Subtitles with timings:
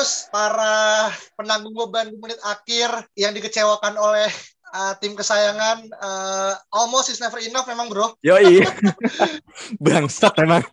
[0.00, 4.32] Kardus, para penanggung beban di menit akhir yang dikecewakan oleh
[4.72, 8.16] uh, tim kesayangan uh, almost is never enough memang bro.
[8.24, 8.64] Yoi.
[9.84, 10.64] Bangsat emang.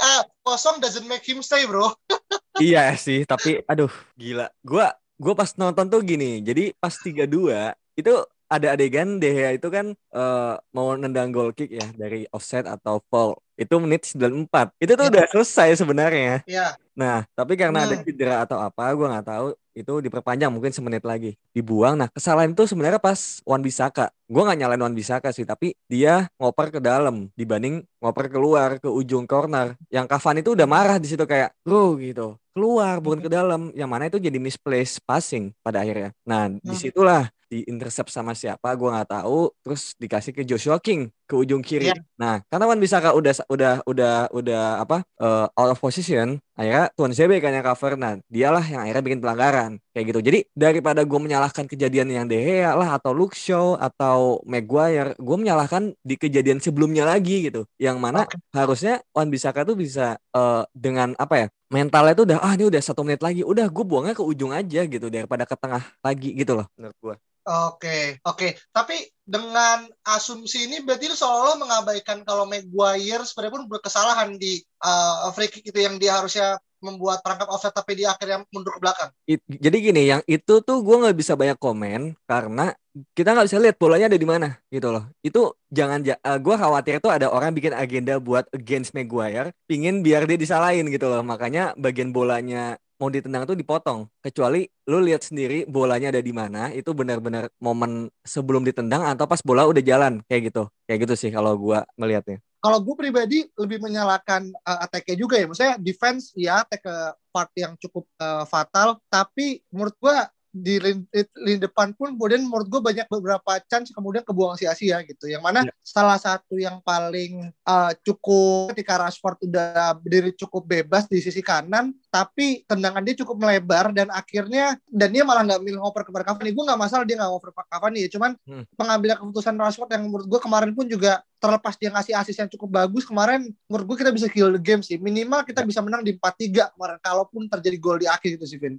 [0.00, 1.92] Ah, kosong doesn't make him stay bro.
[2.64, 4.48] iya sih, tapi aduh gila.
[4.64, 6.40] Gua gua pas nonton tuh gini.
[6.40, 11.76] Jadi pas 3-2 itu ada adegan De Gea itu kan eh, mau nendang goal kick
[11.76, 13.36] ya dari offset atau foul.
[13.58, 14.72] Itu menit 94.
[14.80, 15.10] Itu tuh Ya.
[15.12, 16.46] udah selesai sebenarnya.
[16.48, 18.04] Ya, Nah, tapi karena ada Hmm.
[18.04, 19.46] cedera atau apa, gua nggak tahu.
[19.72, 21.96] Itu diperpanjang mungkin semenit lagi, dibuang.
[21.96, 24.12] Nah, kesalahan itu sebenarnya pas Wan Bisaka.
[24.28, 28.88] Gua nggak nyalain Wan Bisaka sih, tapi dia ngoper ke dalam dibanding ngoper keluar ke
[28.92, 29.72] ujung corner.
[29.88, 33.72] Yang Cavani itu udah marah di situ kayak, bro gitu, keluar bukan ke dalam.
[33.72, 36.12] Yang mana itu jadi misplaced passing pada akhirnya.
[36.24, 36.60] Nah, Hmm.
[36.62, 41.36] di situlah di intercept sama siapa gua nggak tahu terus dikasih ke Joshua King ke
[41.36, 41.92] ujung kiri.
[41.92, 42.00] Iya.
[42.16, 47.12] Nah, karena Wan Bisaka udah udah udah udah apa eh, out of position, akhirnya Tuan
[47.12, 48.00] Zebe kan yang cover.
[48.00, 50.20] Nah, dialah yang akhirnya bikin pelanggaran kayak gitu.
[50.24, 55.36] Jadi daripada gue menyalahkan kejadian yang De Gea lah atau Luke Shaw atau Maguire, gue
[55.36, 57.68] menyalahkan di kejadian sebelumnya lagi gitu.
[57.76, 58.40] Yang mana Oke.
[58.56, 61.48] harusnya Wan Bisaka tuh bisa eh, dengan apa ya?
[61.72, 64.84] Mentalnya tuh udah ah ini udah satu menit lagi, udah gue buangnya ke ujung aja
[64.84, 67.16] gitu daripada ke tengah lagi gitu loh menurut gue.
[67.48, 68.48] oke, oke.
[68.70, 75.32] Tapi dengan asumsi ini berarti lu seolah-olah mengabaikan kalau Maguire sebenarnya pun berkesalahan di uh,
[75.32, 79.10] free kick itu yang dia harusnya membuat perangkap offset tapi dia akhirnya mundur ke belakang.
[79.24, 82.74] It- jadi gini, yang itu tuh gue nggak bisa banyak komen karena
[83.16, 85.08] kita nggak bisa lihat bolanya ada di mana gitu loh.
[85.24, 90.28] Itu jangan, ja gue khawatir tuh ada orang bikin agenda buat against Maguire, pingin biar
[90.28, 91.24] dia disalahin gitu loh.
[91.24, 94.06] Makanya bagian bolanya mau ditendang tuh dipotong.
[94.22, 99.42] Kecuali lu lihat sendiri bolanya ada di mana, itu benar-benar momen sebelum ditendang atau pas
[99.42, 100.68] bola udah jalan kayak gitu.
[100.86, 102.38] Kayak gitu sih kalau gue melihatnya.
[102.62, 105.50] kalau gue pribadi lebih menyalahkan uh, attack-nya juga ya.
[105.50, 106.96] Maksudnya defense ya attack ke
[107.34, 110.16] part yang cukup uh, fatal, tapi menurut gue
[110.52, 111.08] di lini,
[111.40, 115.24] lini depan pun kemudian menurut gue banyak beberapa chance kemudian kebuang sia-sia gitu.
[115.26, 115.72] Yang mana Ya.
[115.80, 121.96] salah satu yang paling uh, cukup ketika Rashford udah berdiri cukup bebas di sisi kanan,
[122.12, 126.52] tapi tendangan dia cukup melebar dan akhirnya dan dia malah nggak milih ngoper kepada Cavani.
[126.52, 128.64] Gue nggak masalah dia nggak ngoper ke Cavani ya, cuman Hmm.
[128.76, 132.70] pengambilan keputusan Rashford yang menurut gue kemarin pun juga terlepas dia ngasih asis yang cukup
[132.70, 136.14] bagus kemarin menurut gue kita bisa kill the game sih minimal kita bisa menang di
[136.14, 138.78] 4-3 kemarin kalaupun terjadi gol di akhir gitu sih Vin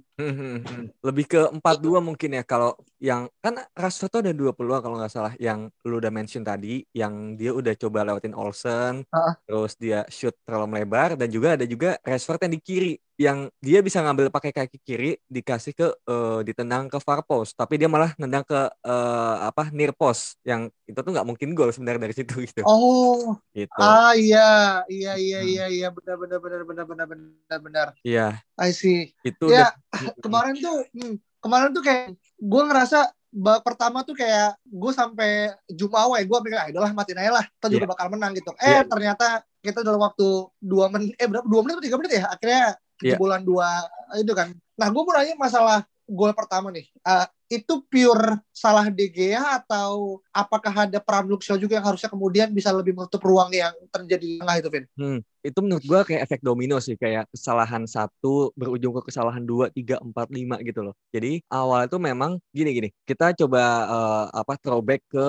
[1.04, 5.12] Lebih ke 4-2 mungkin ya kalau yang kan Rashford tuh ada dua peluang kalau nggak
[5.12, 9.36] salah yang lu udah mention tadi yang dia udah coba lewatin Olsen Ah.
[9.44, 13.78] terus dia shoot terlalu melebar dan juga ada juga Rashford yang di kiri yang dia
[13.78, 17.54] bisa ngambil pakai kaki kiri dikasih ke eh, ditendang ke far post.
[17.54, 20.38] Tapi dia malah nendang ke eh, apa near post.
[20.42, 22.66] Yang itu tuh nggak mungkin gol sebenarnya dari situ gitu.
[22.66, 23.38] Oh.
[23.54, 23.70] Gitu.
[23.78, 24.82] Ah iya.
[24.86, 25.48] Iya iya Hmm.
[25.48, 25.88] iya iya.
[25.88, 27.86] Benar benar benar benar benar benar benar.
[28.02, 28.26] Iya.
[28.58, 29.14] I see.
[29.22, 29.70] Itu Ya, udah
[30.24, 32.98] kemarin tuh hmm, kemarin tuh kayak gue ngerasa
[33.30, 37.44] babak pertama tuh kayak gue sampai Jumawa ya gue mikir ah udahlah matiin aja lah.
[37.46, 37.92] Kita juga Iya.
[37.94, 38.50] bakal menang gitu.
[38.58, 38.82] Eh Iya.
[38.86, 39.26] ternyata
[39.58, 40.26] kita dalam waktu
[40.58, 41.42] dua menit eh berapa?
[41.42, 43.16] Dua menit atau tiga menit ya akhirnya Iya.
[43.16, 43.86] kejebolan dua
[44.18, 44.54] itu kan.
[44.78, 46.86] Nah gue mau nanya masalah gol pertama nih.
[47.00, 47.26] Eh,
[47.60, 50.98] itu pure salah De Gea atau apakah ada
[51.44, 54.84] Shaw juga yang harusnya kemudian bisa lebih menutup ruang yang terjadi di tengah itu Vin?
[54.96, 59.68] Hmm, itu menurut gua kayak efek domino sih kayak kesalahan satu berujung ke kesalahan dua
[59.70, 60.94] tiga empat lima gitu loh.
[61.12, 65.26] Jadi awal itu memang gini gini kita coba eh, apa throwback ke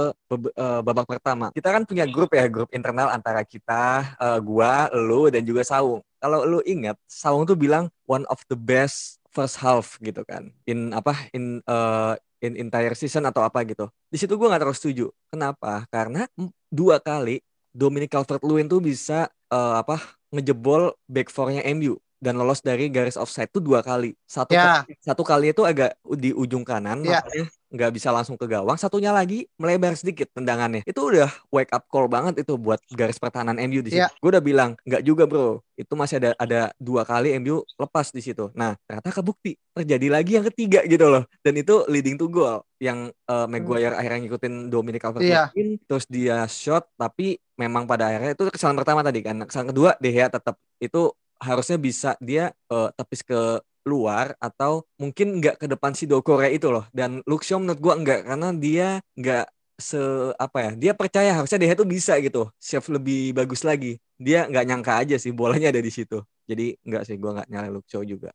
[0.55, 1.51] eh, babak pertama.
[1.51, 6.01] Kita kan punya grup ya grup internal antara kita eh, gua lu dan juga Saung
[6.25, 10.49] kalau lu ingat Saung tuh bilang one of the best first half gitu kan.
[10.65, 13.85] In apa in eh, in entire season atau apa gitu.
[14.09, 15.05] Di situ gua nggak terlalu setuju.
[15.29, 15.85] Kenapa?
[15.93, 16.25] Karena
[16.73, 20.01] dua kali Dominic Calvert-Lewin tuh bisa eh, apa
[20.33, 24.17] ngejebol back four-nya MU dan lolos dari garis offside tuh dua kali.
[24.25, 24.81] Satu Ya.
[24.81, 27.45] kali, satu kali itu agak di ujung kanan makanya
[27.75, 30.81] nggak bisa langsung ke gawang, satunya lagi melebar sedikit tendangannya.
[30.83, 34.01] Itu udah wake up call banget itu buat garis pertahanan MU di situ.
[34.01, 34.09] Iya.
[34.17, 38.25] Gue udah bilang nggak juga bro, itu masih ada ada dua kali MU lepas di
[38.25, 38.49] situ.
[38.57, 43.11] Nah ternyata kebukti terjadi lagi yang ketiga gitu loh, dan itu leading to goal yang
[43.11, 45.03] eh, Maguire akhirnya ngikutin Dominic.
[45.05, 49.91] Calvert-Lewin, terus dia shot tapi memang pada akhirnya itu kesalahan pertama tadi kan, kesalahan kedua
[49.99, 55.65] De Gea tetap itu harusnya bisa dia eh, tepis ke luar atau mungkin nggak ke
[55.69, 59.45] depan si Dokore itu loh dan Luxio menurut gua enggak karena dia nggak
[59.75, 59.99] se
[60.39, 64.65] apa ya dia percaya harusnya dia itu bisa gitu chef lebih bagus lagi dia nggak
[64.65, 68.33] nyangka aja sih bolanya ada di situ jadi nggak sih gua nggak nyalain Luxio juga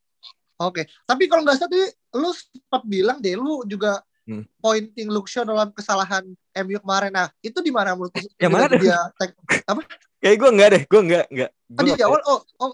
[0.60, 1.88] Oke, tapi kalau nggak salah tadi
[2.20, 4.46] lu sempat bilang deh, lu juga Hmm.
[4.62, 6.22] pointing Luxio dalam kesalahan
[6.54, 7.10] MU kemarin.
[7.10, 8.28] Nah, itu di mana menurut lu?
[8.38, 9.34] Yang mana Dia tag,
[10.20, 12.70] kayak gua nggak deh gua nggak nggak Gua tadi nggak di awal, oh, oh,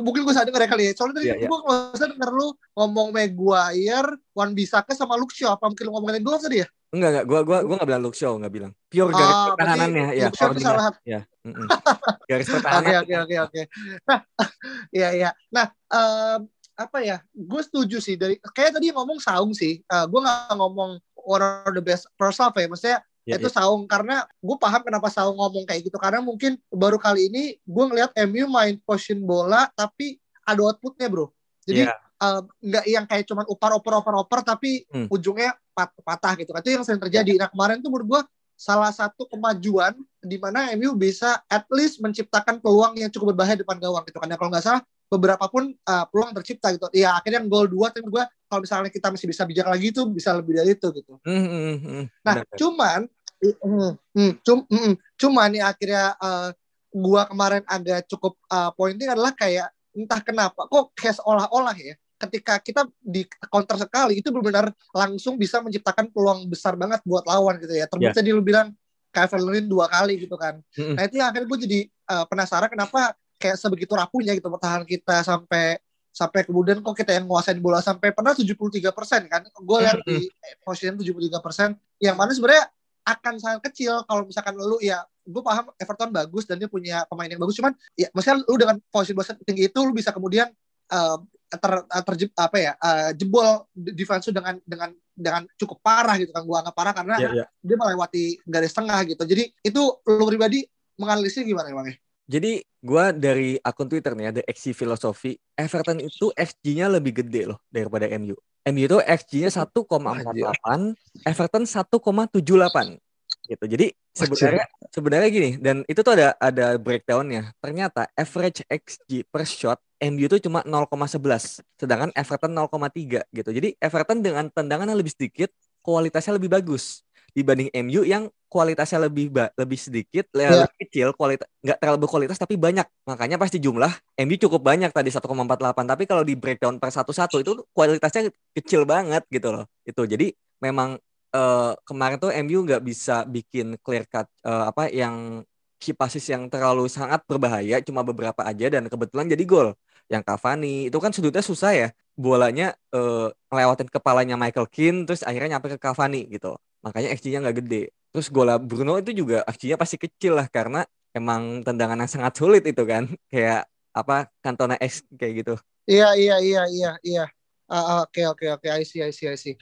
[0.00, 0.92] mungkin gue sadar ya kali ya.
[0.96, 1.36] Soalnya tadi iya.
[1.36, 2.48] gue kalau nggak salah denger lu
[2.80, 5.52] ngomong Maguire, Wan Bisaka sama Luxio.
[5.52, 6.68] Apa mungkin lu ngomongin dulu tadi ya?
[6.88, 8.72] Enggak enggak gua gua gua enggak bilang Luxio enggak bilang.
[8.88, 10.26] Pure garis Ah, pertahanannya ya.
[10.32, 10.64] Itu koordinasi.
[10.64, 10.88] salah.
[11.04, 11.20] Ya.
[11.44, 11.68] mm-mm.
[12.32, 13.00] garis Oke, pertahanan.
[13.04, 13.62] oke, oke, oke.
[14.08, 14.20] Nah,
[14.96, 15.30] iya, iya.
[15.52, 16.40] Nah, em,
[16.72, 17.16] apa ya?
[17.36, 19.84] Gue setuju sih dari kayak tadi ngomong Saung sih.
[19.84, 22.64] Eh, gue nggak ngomong one of the best first half ya.
[22.64, 23.60] Maksudnya Ya, itu ya.
[23.60, 27.84] Saung karena gue paham kenapa Saung ngomong kayak gitu karena mungkin baru kali ini gue
[27.92, 30.16] ngelihat MU main position bola tapi
[30.48, 31.28] ada outputnya bro.
[31.68, 31.92] Jadi Iya.
[32.18, 35.12] eh, nggak yang kayak cuman upar upar upar upar tapi Hmm.
[35.12, 36.56] ujungnya pat- patah gitu.
[36.56, 37.36] Itu yang sering terjadi.
[37.36, 38.20] Nah kemarin tuh menurut gue
[38.58, 43.78] salah satu kemajuan di mana MU bisa at least menciptakan peluang yang cukup berbahaya depan
[43.78, 44.26] gawang gitu kan.
[44.26, 46.90] Ya, kalau nggak salah beberapa pun uh, peluang tercipta gitu.
[46.90, 50.34] Ya akhirnya gol dua tapi gue kalau misalnya kita masih bisa bijak lagi itu bisa
[50.34, 51.20] lebih dari itu gitu.
[51.22, 52.02] Hmm, hmm.
[52.24, 52.56] Nah, Benar.
[52.58, 53.00] cuman
[53.42, 56.50] mm, mm, cum, mm, cuman nih akhirnya uh,
[56.90, 62.58] gua kemarin agak cukup uh, pointing adalah kayak entah kenapa kok kayak seolah-olah ya ketika
[62.58, 67.78] kita di counter sekali itu benar-benar langsung bisa menciptakan peluang besar banget buat lawan gitu
[67.78, 67.86] ya.
[67.86, 68.74] Terbukti tadi lu bilang
[69.14, 70.58] Kevin dua kali gitu kan.
[70.74, 70.98] Mm-mm.
[70.98, 71.80] Nah itu yang akhirnya gue jadi
[72.10, 75.78] uh, penasaran kenapa kayak sebegitu rapuhnya gitu pertahanan kita sampai
[76.10, 78.90] sampai kemudian kok kita yang nguasain bola sampai pernah 73%
[79.30, 79.42] kan.
[79.62, 80.26] Gue lihat di
[80.66, 82.66] posisinya 73% yang mana sebenarnya
[83.16, 84.04] akan sangat kecil.
[84.04, 87.56] Kalau misalkan lu ya gue paham Everton bagus dan dia punya pemain yang bagus.
[87.56, 90.48] Cuman ya maksudnya lu dengan posisi bola tinggi itu lu bisa kemudian
[90.92, 91.18] uh,
[91.48, 91.72] ter,
[92.04, 96.42] terjeb apa ya uh, jebol defense dengan dengan dengan cukup parah gitu kan.
[96.44, 97.46] Gua anggap parah karena Ya, ya.
[97.64, 99.22] dia melewati garis tengah gitu.
[99.24, 100.64] Jadi itu lu pribadi
[100.98, 101.96] menganalisisnya gimana emangnya
[102.28, 107.64] Jadi gua dari akun Twitter nih ada XG Filosofi, Everton itu XG-nya lebih gede loh
[107.72, 108.36] daripada MU.
[108.70, 113.00] MU itu XG-nya 1,48, Everton 1,78
[113.48, 113.64] gitu.
[113.64, 117.56] Jadi sebenarnya sebenarnya gini dan itu tuh ada ada breakdownnya.
[117.64, 123.50] Ternyata average XG per shot MU itu cuma 0,11, sedangkan Everton 0,3 gitu.
[123.50, 125.48] Jadi Everton dengan tendangan yang lebih sedikit,
[125.80, 130.64] kualitasnya lebih bagus dibanding MU yang kualitasnya lebih ba- lebih sedikit, Ya.
[130.64, 132.88] lebih kecil, kualitas nggak terlalu berkualitas tapi banyak.
[133.04, 137.52] Makanya pasti jumlah MU cukup banyak tadi 1,48, tapi kalau di breakdown per satu-satu itu
[137.76, 139.64] kualitasnya kecil banget gitu loh.
[139.84, 140.32] Itu jadi
[140.64, 140.96] memang
[141.28, 145.44] eh, kemarin tuh MU nggak bisa bikin clear cut eh, apa yang
[145.78, 149.68] key passes yang terlalu sangat berbahaya, cuma beberapa aja dan kebetulan jadi gol.
[150.08, 155.60] Yang Cavani itu kan sudutnya susah ya, bolanya eh, ngelewatin kepalanya Michael Keane terus akhirnya
[155.60, 156.56] nyampe ke Cavani gitu.
[156.84, 157.82] Makanya XG-nya nggak gede.
[158.12, 162.62] Terus gola Bruno itu juga XG-nya pasti kecil lah karena emang tendangan yang sangat sulit
[162.64, 163.04] itu kan.
[163.32, 165.54] Kayak apa Cantona X kayak gitu.
[165.90, 167.24] Iya iya iya iya iya.
[167.68, 169.54] Ah, ah, Oke oke oke I see I see I see.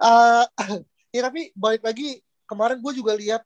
[0.00, 0.44] Eh,
[1.16, 3.42] ya tapi balik lagi kemarin gue juga lihat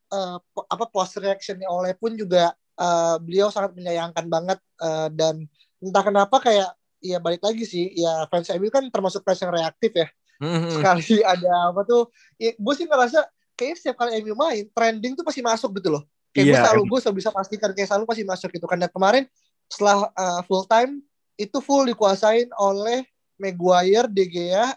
[0.52, 5.34] po- apa post reactionnya oleh pun juga eh, beliau sangat menyayangkan banget eh, dan
[5.82, 6.70] entah kenapa kayak
[7.04, 10.06] ya balik lagi sih ya fans MU kan termasuk fans yang reaktif ya
[10.44, 13.24] Hmm, sekali ada apa tuh ya, gue sih ngerasa
[13.56, 16.04] kayak setiap kali MU main trending tuh pasti masuk gitu loh.
[16.34, 18.66] Kayak gue Iya, selalu gue selalu bisa pastikan kayak selalu pasti masuk gitu.
[18.68, 19.24] Kan dan kemarin
[19.70, 21.00] setelah uh, full time
[21.40, 23.06] itu full dikuasain oleh
[23.40, 24.74] Maguire, De Gea,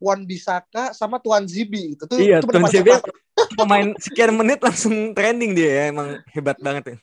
[0.00, 2.08] Wan Bisaka sama Tuan Zibi gitu.
[2.08, 2.90] Tuh Iya, itu Tuan Zibi.
[3.58, 6.96] Pemain sekian menit langsung trending dia ya, emang hebat banget ya.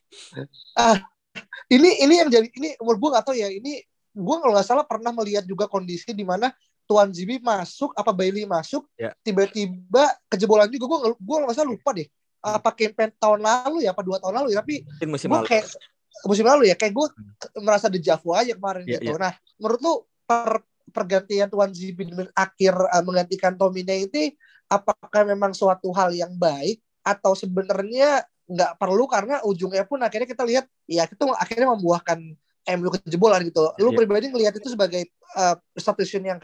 [1.70, 3.50] ini ini yang jadi ini umur gue gak tahu ya.
[3.50, 3.82] Ini
[4.18, 6.50] gue kalau nggak salah pernah melihat juga kondisi di mana
[6.88, 9.12] Tuan Zibi masuk apa Bailey masuk Ya.
[9.22, 12.08] tiba-tiba kejebolan juga gue gue nggak salah lupa deh
[12.40, 15.46] apa campaign tahun lalu ya apa dua tahun lalu ya tapi Mungkin musim lalu.
[15.52, 15.66] kayak
[16.24, 17.08] musim lalu ya kayak gue
[17.60, 19.20] merasa dejavu aja kemarin Iya, gitu iya.
[19.20, 24.32] nah menurut lu per pergantian Tuan Zibi akhir uh, menggantikan Tomine ini
[24.72, 30.48] apakah memang suatu hal yang baik atau sebenarnya nggak perlu karena ujungnya pun akhirnya kita
[30.48, 32.20] lihat ya itu akhirnya membuahkan
[32.68, 33.64] MU kejebolan gitu.
[33.80, 33.98] Lu Iya.
[34.04, 35.08] pribadi ngelihat itu sebagai
[35.40, 36.40] uh, substitution yang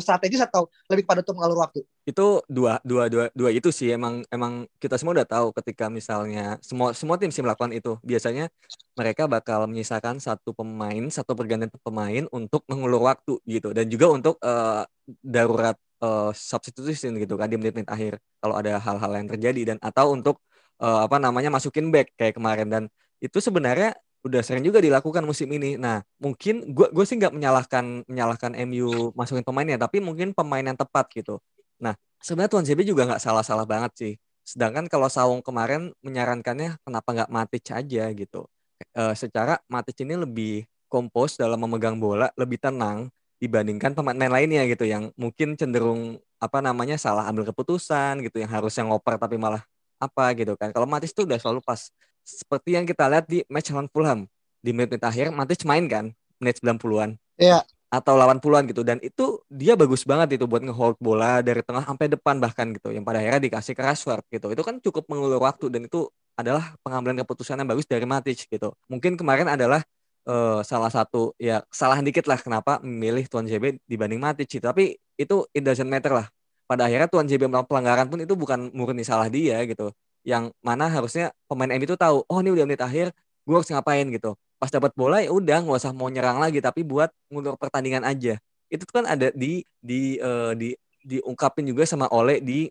[0.00, 1.84] strategis atau lebih pada untuk mengalur waktu?
[2.08, 6.56] itu dua dua dua dua itu sih emang emang kita semua udah tahu ketika misalnya
[6.64, 8.48] semua semua tim sih melakukan itu biasanya
[8.96, 14.40] mereka bakal menyisakan satu pemain satu pergantian pemain untuk mengulur waktu gitu dan juga untuk
[14.40, 14.88] eh,
[15.20, 20.16] darurat eh, substitution gitu kan di menit-menit akhir kalau ada hal-hal yang terjadi dan atau
[20.16, 20.40] untuk
[20.80, 22.82] eh, apa namanya masukin back kayak kemarin dan
[23.20, 23.92] itu sebenarnya
[24.26, 25.78] udah sering juga dilakukan musim ini.
[25.78, 30.78] Nah, mungkin gue gue sih nggak menyalahkan menyalahkan MU masukin pemainnya, tapi mungkin pemain yang
[30.78, 31.38] tepat gitu.
[31.78, 34.14] Nah, sebenarnya Tuan JB juga nggak salah-salah banget sih.
[34.42, 38.48] Sedangkan kalau Sawung kemarin menyarankannya kenapa nggak Matic aja gitu.
[38.94, 44.82] Eh, secara Matic ini lebih kompos dalam memegang bola, lebih tenang dibandingkan pemain lainnya gitu
[44.82, 49.62] yang mungkin cenderung apa namanya salah ambil keputusan gitu yang harusnya ngoper tapi malah
[49.98, 50.70] apa gitu kan.
[50.70, 51.90] Kalau Matic tuh udah selalu pas.
[52.22, 54.20] Seperti yang kita lihat di match lawan Fulham
[54.60, 56.04] di menit-menit akhir Matic main kan
[56.38, 57.62] menit 90-an Iya.
[57.88, 61.86] atau lawan puluhan gitu dan itu dia bagus banget itu buat ngehold bola dari tengah
[61.88, 65.40] sampai depan bahkan gitu yang pada akhirnya dikasih ke Rashford gitu itu kan cukup mengulur
[65.40, 66.04] waktu dan itu
[66.36, 69.80] adalah pengambilan keputusan yang bagus dari Matic gitu mungkin kemarin adalah
[70.28, 74.68] eh, salah satu ya kesalahan dikit lah kenapa memilih Tuan JB dibanding Matic gitu.
[74.68, 76.28] tapi itu it doesn't matter lah
[76.68, 79.88] pada akhirnya Tuan JB melakukan pelanggaran pun itu bukan murni salah dia gitu.
[80.22, 83.10] Yang mana harusnya pemain MU itu tahu oh ini udah menit akhir
[83.48, 84.36] gue harus ngapain gitu.
[84.60, 88.36] Pas dapat bola ya udah nggak usah mau nyerang lagi tapi buat ngulur pertandingan aja.
[88.68, 90.68] Itu kan ada di di eh, di
[91.00, 92.68] diungkapin juga sama Ole di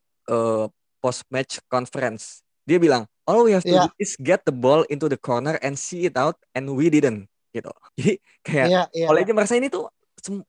[1.01, 2.45] post match conference.
[2.67, 3.87] Dia bilang all we have to Iya.
[3.87, 7.25] do is get the ball into the corner and see it out and we didn't
[7.55, 7.71] gitu.
[7.97, 9.07] Jadi kayak Iya, iya.
[9.09, 9.87] Ole aja merasa ini tuh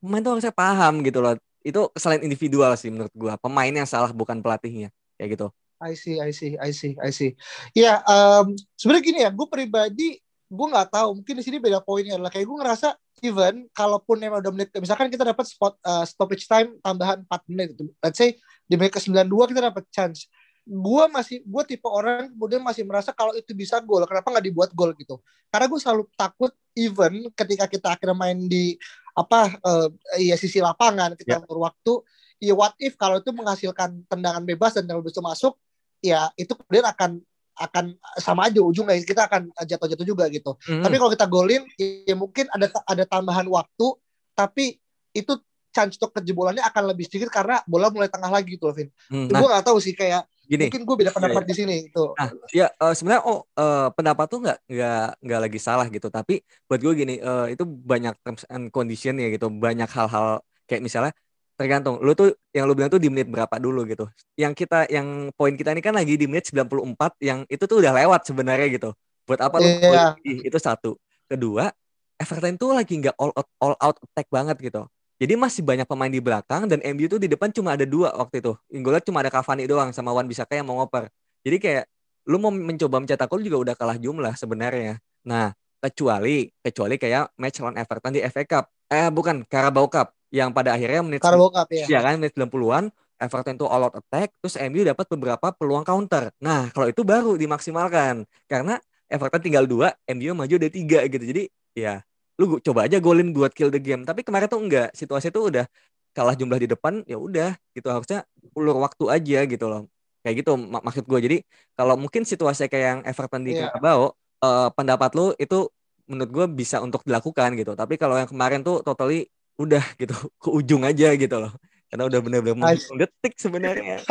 [0.03, 4.11] pemain tuh harusnya paham gitu loh itu kesalahan individual sih menurut gua pemain yang salah
[4.15, 4.89] bukan pelatihnya
[5.19, 5.47] kayak gitu
[5.79, 7.39] I see, I see, I see, I see.
[7.71, 11.21] Ya, em, sebenarnya gini ya, gue pribadi gue nggak tahu.
[11.21, 12.87] Mungkin di sini beda poinnya adalah kayak gue ngerasa
[13.23, 17.75] even kalaupun emang udah menit, misalkan kita dapat spot eh, stoppage time tambahan 4 menit,
[17.79, 17.87] gitu.
[18.03, 18.35] let's say
[18.67, 20.27] di menit ke 92 kita dapat chance.
[20.67, 24.69] Gue masih, gue tipe orang kemudian masih merasa kalau itu bisa gol, kenapa nggak dibuat
[24.75, 25.23] gol gitu?
[25.47, 28.75] Karena gue selalu takut even ketika kita akhirnya main di
[29.19, 29.87] apa eh,
[30.31, 31.59] ya sisi lapangan kita yeah.
[31.59, 31.93] waktu
[32.39, 35.53] ya what if kalau itu menghasilkan tendangan bebas dan kalau itu masuk
[35.99, 37.19] ya itu kemudian akan
[37.59, 37.85] akan
[38.15, 40.55] sama aja ujungnya kita akan jatuh-jatuh juga gitu.
[40.63, 40.79] Mhm.
[40.79, 43.99] Tapi kalau kita golin ya mungkin ada ada tambahan waktu
[44.31, 44.79] tapi
[45.11, 45.35] itu
[45.69, 48.89] chance untuk kejebolannya akan lebih sedikit karena bola mulai tengah lagi gitu loh Vin.
[49.09, 51.75] Hmm, gue nah gak tahu sih kayak gini mungkin gue beda pendapat Iya, di sini
[51.85, 52.03] gitu.
[52.17, 56.07] Nah, ya eh, sebenarnya oh eh, pendapat tuh nggak nggak nggak lagi salah gitu.
[56.09, 60.81] Tapi buat gue gini, eh, itu banyak terms and condition ya gitu, banyak hal-hal kayak
[60.81, 61.13] misalnya
[61.59, 64.09] tergantung lu tuh yang lu bilang tuh di menit berapa dulu gitu.
[64.39, 67.93] Yang kita yang poin kita ini kan lagi di menit 94 yang itu tuh udah
[67.93, 68.89] lewat sebenarnya gitu.
[69.27, 70.15] Buat apa lu Iya.
[70.23, 70.97] Itu satu.
[71.29, 71.69] Kedua,
[72.17, 74.87] Everton tuh lagi nggak all out, all out attack banget gitu.
[75.19, 78.39] Jadi masih banyak pemain di belakang dan MU tuh di depan cuma ada dua waktu
[78.39, 78.55] itu.
[78.71, 81.11] Liat cuma ada Cavani doang sama Wan Bisaka yang mau ngoper.
[81.43, 81.83] Jadi kayak
[82.31, 85.03] lu mau mencoba mencetak gol juga udah kalah jumlah sebenarnya.
[85.27, 85.51] Nah,
[85.83, 88.65] kecuali kecuali kayak match lawan Everton di FA Cup.
[88.87, 91.85] Eh bukan, Carabao Cup yang pada akhirnya menit Karena bokap ya.
[91.89, 96.31] ya kan menit 90-an Everton tuh all out attack terus MU dapat beberapa peluang counter.
[96.39, 101.23] Nah, kalau itu baru dimaksimalkan karena Everton tinggal dua, MU maju ada tiga gitu.
[101.27, 101.43] Jadi
[101.75, 101.99] ya
[102.39, 104.07] lu coba aja golin buat kill the game.
[104.07, 105.67] Tapi kemarin tuh enggak, situasi tuh udah
[106.15, 108.23] kalah jumlah di depan ya udah gitu harusnya
[108.55, 109.85] ulur waktu aja gitu loh.
[110.23, 111.19] Kayak gitu mak- maksud gue.
[111.19, 111.37] Jadi
[111.75, 113.67] kalau mungkin situasi kayak yang Everton di Iya.
[113.69, 115.67] Carabao eh, pendapat lu itu
[116.09, 117.75] menurut gue bisa untuk dilakukan gitu.
[117.75, 119.27] Tapi kalau yang kemarin tuh totally
[119.59, 121.51] udah gitu ke ujung aja gitu loh.
[121.91, 123.99] Karena udah bener-bener menghitung detik sebenarnya.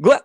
[0.00, 0.16] gue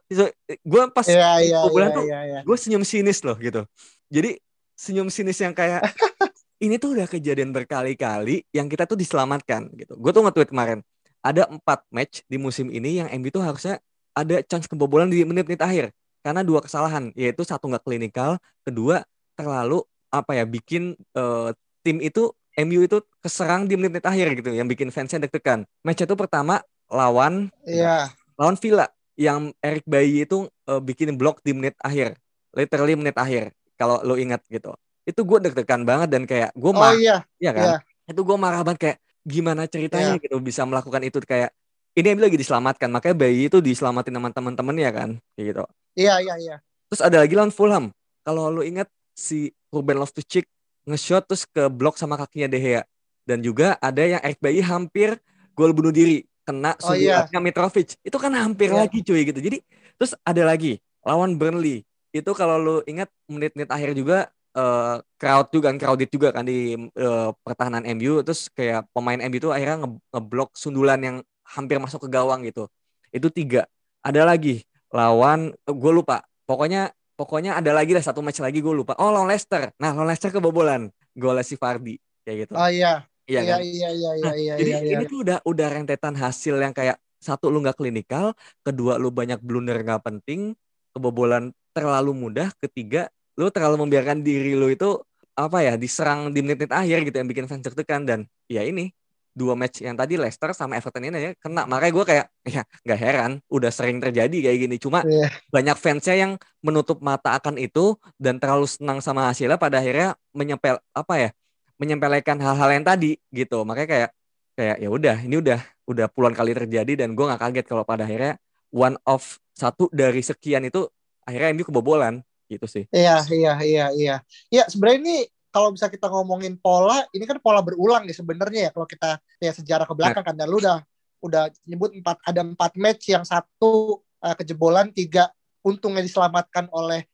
[0.64, 2.20] gue pas Iya iya kebobolan iya tuh iya.
[2.24, 2.40] iya.
[2.48, 3.66] gue senyum sinis loh gitu.
[4.08, 4.40] Jadi
[4.78, 5.84] senyum sinis yang kayak
[6.64, 9.96] ini tuh udah kejadian berkali-kali yang kita tuh diselamatkan gitu.
[10.00, 10.80] Gue tuh nge-tweet kemarin
[11.20, 13.82] ada empat match di musim ini yang MU tuh harusnya
[14.16, 15.86] ada chance kebobolan di menit-menit akhir
[16.24, 19.04] karena dua kesalahan yaitu satu nggak klinikal, kedua
[19.36, 19.84] terlalu
[20.14, 21.50] apa ya bikin eh,
[21.84, 25.68] tim itu MU itu keserang di menit-menit akhir gitu yang bikin fansnya deg-degan.
[25.84, 28.14] Match itu pertama lawan Iya.
[28.40, 28.88] lawan Villa
[29.20, 32.16] yang Eric Bailly itu eh, bikin blok di menit akhir,
[32.56, 33.52] literally menit akhir.
[33.76, 34.72] Kalau lo ingat gitu,
[35.06, 37.18] itu gue deg-degan banget dan kayak gue Oh marah, iya.
[37.38, 37.66] ya kan?
[37.66, 37.78] iya.
[38.06, 41.50] Itu gue marah banget kayak gimana ceritanya gitu bisa melakukan itu kayak
[41.96, 45.64] ini MU lagi diselamatkan, makanya Bailly itu diselamatin sama teman-temannya kan, kayak gitu.
[45.96, 46.56] Iya iya iya.
[46.92, 47.96] Terus ada lagi lawan Fulham.
[48.20, 50.44] Kalau lo ingat si Ruben Loftus-Cheek
[50.92, 52.84] nge-shot terus ke blok sama kakinya De Gea.
[53.24, 55.16] Dan juga ada yang Eric Bailly hampir
[55.56, 57.26] gol bunuh diri kena Oh, iya.
[57.32, 57.96] Mitrovic.
[58.04, 58.86] Itu kan hampir Iya.
[58.86, 59.40] lagi cuy gitu.
[59.40, 59.64] Jadi
[59.96, 61.88] terus ada lagi lawan Burnley.
[62.12, 66.74] Itu kalau lo ingat menit-menit akhir juga uh, crowd juga kan crowded juga kan di
[66.98, 72.08] uh, pertahanan MU terus kayak pemain MU itu akhirnya nge ngeblok sundulan yang hampir masuk
[72.08, 72.66] ke gawang gitu.
[73.12, 73.68] Itu tiga.
[74.02, 76.26] Ada lagi lawan gue lupa.
[76.48, 78.98] Pokoknya pokoknya ada lagi lah satu match lagi gue lupa.
[78.98, 79.70] Oh lawan Leicester.
[79.78, 80.90] Nah lawan Leicester kebobolan.
[81.16, 81.96] Gol si Fardi
[82.26, 82.54] kayak gitu.
[82.58, 83.06] Oh iya.
[83.26, 83.60] Iya iya kan?
[83.66, 85.10] iya iya iya, Nah, iya, jadi iya, ini iya.
[85.10, 89.82] tuh udah udah rentetan hasil yang kayak satu lu nggak klinikal kedua lu banyak blunder
[89.82, 90.54] nggak penting
[90.94, 95.00] kebobolan terlalu mudah ketiga lu terlalu membiarkan diri lu itu
[95.36, 98.08] apa ya diserang di menit-menit akhir gitu yang bikin fans deg-degan.
[98.08, 98.92] Dan ya ini
[99.36, 101.68] dua match yang tadi Leicester sama Everton ini ya kena.
[101.68, 102.26] Makanya gue kayak
[102.56, 104.76] ya nggak heran udah sering terjadi kayak gini.
[104.80, 105.28] Cuma Iya.
[105.52, 106.32] banyak fansnya yang
[106.64, 111.30] menutup mata akan itu dan terlalu senang sama hasilnya pada akhirnya menyempel apa ya
[111.76, 113.68] menyempelekan hal-hal yang tadi gitu.
[113.68, 114.10] Makanya kayak
[114.56, 118.08] kayak ya udah ini udah udah puluhan kali terjadi dan gue nggak kaget kalau pada
[118.08, 118.40] akhirnya
[118.72, 120.88] one of satu dari sekian itu
[121.28, 124.16] akhirnya MU kebobolan gitu sih Iya, iya, iya, iya.
[124.54, 125.18] Ya, sebenarnya ini
[125.50, 129.56] kalau bisa kita ngomongin pola, ini kan pola berulang nih sebenarnya ya kalau kita lihat
[129.56, 130.84] sejarah ke belakang kan dan lu udah
[131.24, 135.32] udah nyebut empat ada empat match yang satu uh, kejebolan, tiga
[135.64, 137.08] untungnya diselamatkan oleh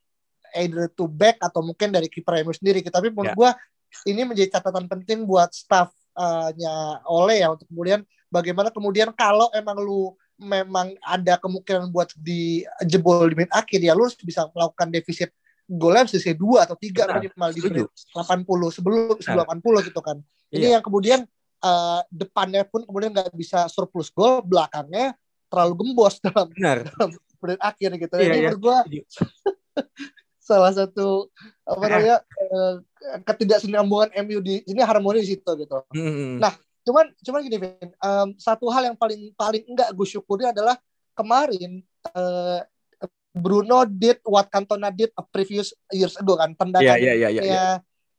[0.58, 2.82] either to back atau mungkin dari kiper MU sendiri.
[2.84, 3.38] Tapi menurut Ya.
[3.38, 3.52] gua
[4.10, 10.16] ini menjadi catatan penting buat staff-nya Ole ya untuk kemudian bagaimana kemudian kalau emang lu
[10.42, 15.30] memang ada kemungkinan buat dijebol di menit akhir ya lu harus bisa melakukan defisit
[15.64, 20.18] golnya sisi dua atau tiga Benar, minimal di menit 80 sebelum sebelum 80 gitu kan.
[20.50, 20.70] Ini Iya.
[20.76, 21.20] yang kemudian
[21.62, 25.14] eh, depannya pun kemudian nggak bisa surplus gol, belakangnya
[25.48, 26.90] terlalu gembos dalam benar
[27.40, 28.14] menit akhir gitu.
[28.18, 28.42] Iya, Ini iya.
[28.50, 29.02] menurut gua Setuju.
[30.42, 31.30] salah satu
[31.64, 31.88] apa Eh.
[31.88, 32.74] namanya eh,
[33.24, 35.86] ketidaksinambungan MU di ini harmoni di situ gitu.
[35.94, 36.52] Hmm, Nah,
[36.82, 40.78] cuman cuman gini Vin, em, satu hal yang paling paling enggak gue syukuri adalah
[41.14, 41.82] kemarin
[42.16, 42.60] eh,
[43.32, 47.66] Bruno did what Cantona did a previous years ago kan tendangan iya iya iya ya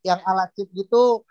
[0.02, 1.22] yang ala chip gitu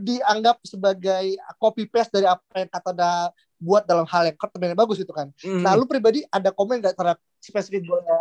[0.00, 3.30] dianggap sebagai copy paste dari apa yang Cantona
[3.60, 5.28] buat dalam hal yang yang bagus gitu kan.
[5.44, 5.60] Hmm.
[5.60, 8.16] Nah, lu pribadi ada komen nggak terhadap spesifik golnya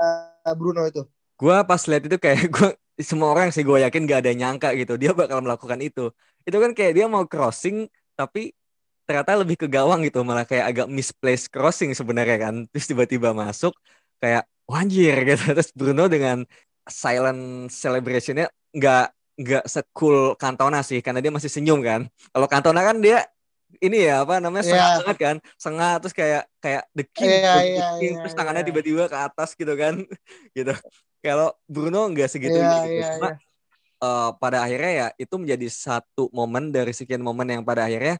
[0.54, 1.08] Bruno itu?
[1.40, 2.70] gue pas lihat itu kayak gue
[3.00, 6.12] semua orang sih gue yakin gak ada yang nyangka gitu dia bakal melakukan itu
[6.50, 7.86] itu kan kayak dia mau crossing
[8.18, 8.52] tapi
[9.06, 10.22] ternyata lebih ke gawang gitu.
[10.26, 12.56] Malah kayak agak misplaced crossing sebenarnya kan.
[12.74, 13.74] Terus tiba-tiba masuk
[14.18, 15.54] kayak wanjir gitu.
[15.56, 16.44] Terus Bruno dengan
[16.90, 19.06] silent celebrationnya nggak
[19.40, 22.06] nggak secool Cantona sih karena dia masih senyum kan.
[22.34, 23.24] Kalau Cantona kan dia
[23.80, 24.72] ini ya apa namanya Iya.
[24.74, 25.36] sengah banget kan.
[25.56, 28.70] Sengah terus kayak kayak the king, Iya, the iya, king, iya, terus tangannya iya.
[28.74, 29.94] tiba-tiba ke atas gitu kan.
[30.58, 30.74] Gitu.
[31.20, 33.49] Kalau Bruno nggak segitu Iya, gitu iya, cuma iya.
[34.00, 38.18] Eh, pada akhirnya ya itu menjadi satu momen dari sekian momen yang pada akhirnya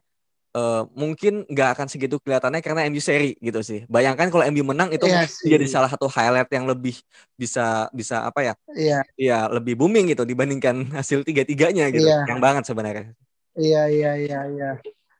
[0.54, 3.86] eh, mungkin nggak akan segitu kelihatannya karena MU seri gitu sih.
[3.86, 6.96] Bayangkan kalau MU menang itu Iya mungkin jadi salah satu highlight yang lebih
[7.38, 8.54] bisa bisa apa ya?
[8.74, 12.06] Iya, ya lebih booming gitu dibandingkan hasil tiga-tiganya gitu.
[12.06, 12.26] Iya.
[12.28, 13.14] yang banget sebenarnya.
[13.58, 14.70] Iya, iya, iya, iya.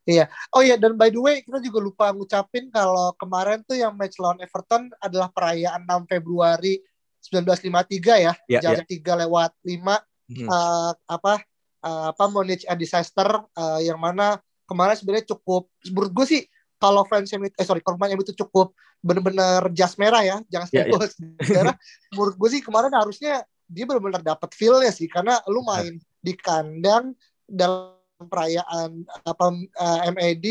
[0.09, 0.25] Iya.
[0.57, 4.19] Oh iya dan by the way kita juga lupa ngucapin kalau kemarin tuh yang match
[4.19, 6.83] lawan Everton adalah perayaan 6 Februari
[7.21, 10.47] 1953 ya, Ya, jam 3 lewat 5 Hmm.
[10.47, 11.43] eh, apa
[11.83, 13.27] eh, apa manage a disaster
[13.59, 14.39] eh, yang mana
[14.71, 16.43] kemarin sebenarnya cukup menurut gue sih
[16.79, 20.87] kalau fans MU eh sorry fans MU itu cukup bener-bener jas merah ya jangan ya.
[20.87, 21.17] jas
[21.49, 21.77] merah.
[22.15, 27.17] Menurut gue sih kemarin harusnya dia benar-benar dapat feel-nya sih karena lu main di kandang
[27.49, 30.47] dalam perayaan apa eh, MAD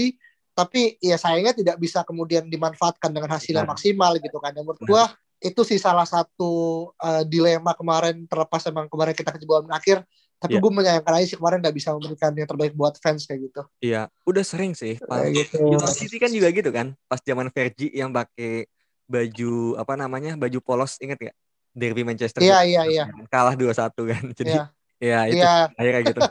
[0.57, 4.51] tapi ya sayangnya tidak bisa kemudian dimanfaatkan dengan hasil yang maksimal gitu kan.
[4.51, 5.07] Dan menurut gua
[5.39, 6.52] itu sih salah satu
[6.99, 10.04] eh, dilema kemarin terlepas emang kemarin kita kejebolan akhir
[10.39, 10.63] tapi Iya.
[10.63, 14.08] gue menyayangkan aja sih kemarin nggak bisa memberikan yang terbaik buat fans kayak gitu Iya,
[14.23, 14.95] udah sering sih.
[15.04, 15.60] Pas kayak gitu
[15.91, 16.95] City kan juga gitu kan.
[17.12, 18.67] Pas zaman Fergie yang pakai
[19.04, 20.39] baju apa namanya?
[20.39, 21.36] Baju polos inget gak?
[21.75, 22.39] Derby Manchester.
[22.39, 24.23] iya iya iya Kalah 2-1 kan.
[24.39, 24.63] Jadi iya
[24.99, 26.21] ya itu iya akhirnya gitu.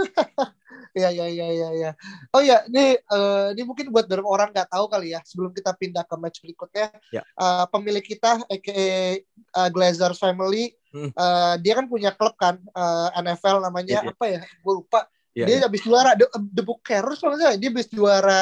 [1.00, 1.68] Iya iya iya iya.
[1.72, 1.90] iya.
[2.30, 5.20] Oh ya, ini eh, ini mungkin buat beberapa orang nggak tahu kali ya.
[5.24, 7.24] Sebelum kita pindah ke match berikutnya, Ya.
[7.24, 8.80] eh, pemilik kita, aka
[9.24, 11.08] eh, Glazers Family, Hmm.
[11.14, 14.10] eh, dia kan punya klub kan eh, NFL namanya iya.
[14.10, 14.42] apa ya?
[14.60, 15.06] Gue lupa.
[15.30, 15.64] Iya, dia iya.
[15.70, 17.56] habis juara The, The Buccaneers kalau nggak salah.
[17.56, 18.40] Dia habis juara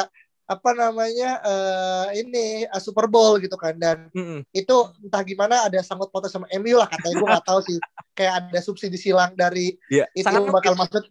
[0.49, 4.41] apa namanya eh, ini eh, Super Bowl gitu kan dan Mm-mm.
[4.49, 4.73] itu
[5.05, 7.77] entah gimana ada sangkut pautnya sama MU lah katanya gue nggak tahu sih
[8.17, 10.89] kayak ada subsidi silang dari Iya, itu sangat bakal mungkin.
[10.89, 11.03] masuk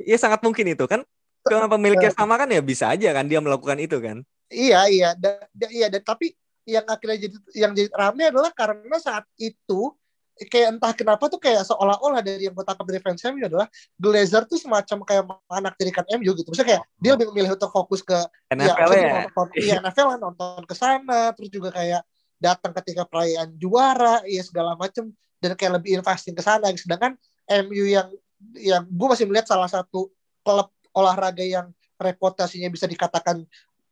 [0.00, 1.04] Iya sangat mungkin itu kan.
[1.44, 4.24] Kalau pemiliknya sama kan ya bisa aja kan dia melakukan itu kan.
[4.48, 6.32] Iya iya da, da- iya dan tapi
[6.64, 9.92] yang akhirnya jadi yang jadi rame adalah karena saat itu
[10.34, 14.42] kayak entah kenapa tuh kayak seolah-olah dari yang gue tangkap dari fans MU adalah Glazer
[14.50, 16.50] tuh semacam kayak anak tirikan MU gitu.
[16.50, 18.18] Maksudnya kayak dia lebih memilih untuk fokus ke
[18.50, 19.22] NFL maksudnya ya.
[19.28, 22.02] nonton, iya NFL lah nonton ke sana terus juga kayak
[22.42, 27.14] datang ketika perayaan juara ya segala macem dan kayak lebih investing ke sana sedangkan
[27.46, 28.10] MU yang
[28.58, 30.12] yang gue masih melihat salah satu
[30.44, 33.42] klub olahraga yang reputasinya bisa dikatakan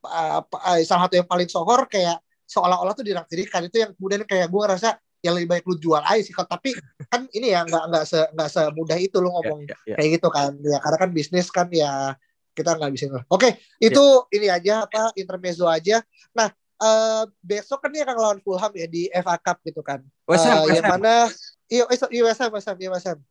[0.07, 0.43] uh,
[0.83, 4.99] salah satu yang paling sohor kayak seolah-olah tuh diraktirikan itu yang kemudian kayak gue ngerasa
[5.23, 6.35] yang lebih baik lu jual aja sih.
[6.35, 6.75] Tapi
[7.09, 9.97] kan ini ya nggak nggak se nggak semudah itu lu ngomong yeah, yeah, yeah.
[9.97, 10.51] kayak gitu kan.
[10.61, 12.19] Ya karena kan bisnis kan ya
[12.53, 14.37] kita nggak bisa oke okay, itu yeah.
[14.37, 16.03] ini aja apa intermezzo aja.
[16.37, 16.51] Nah
[16.83, 20.03] uh, besok kan dia akan lawan Fulham ya di FA Cup gitu kan.
[20.27, 21.31] West Ham, uh, yang mana?
[21.71, 23.23] Iya iya West Ham West Ham iya West Ham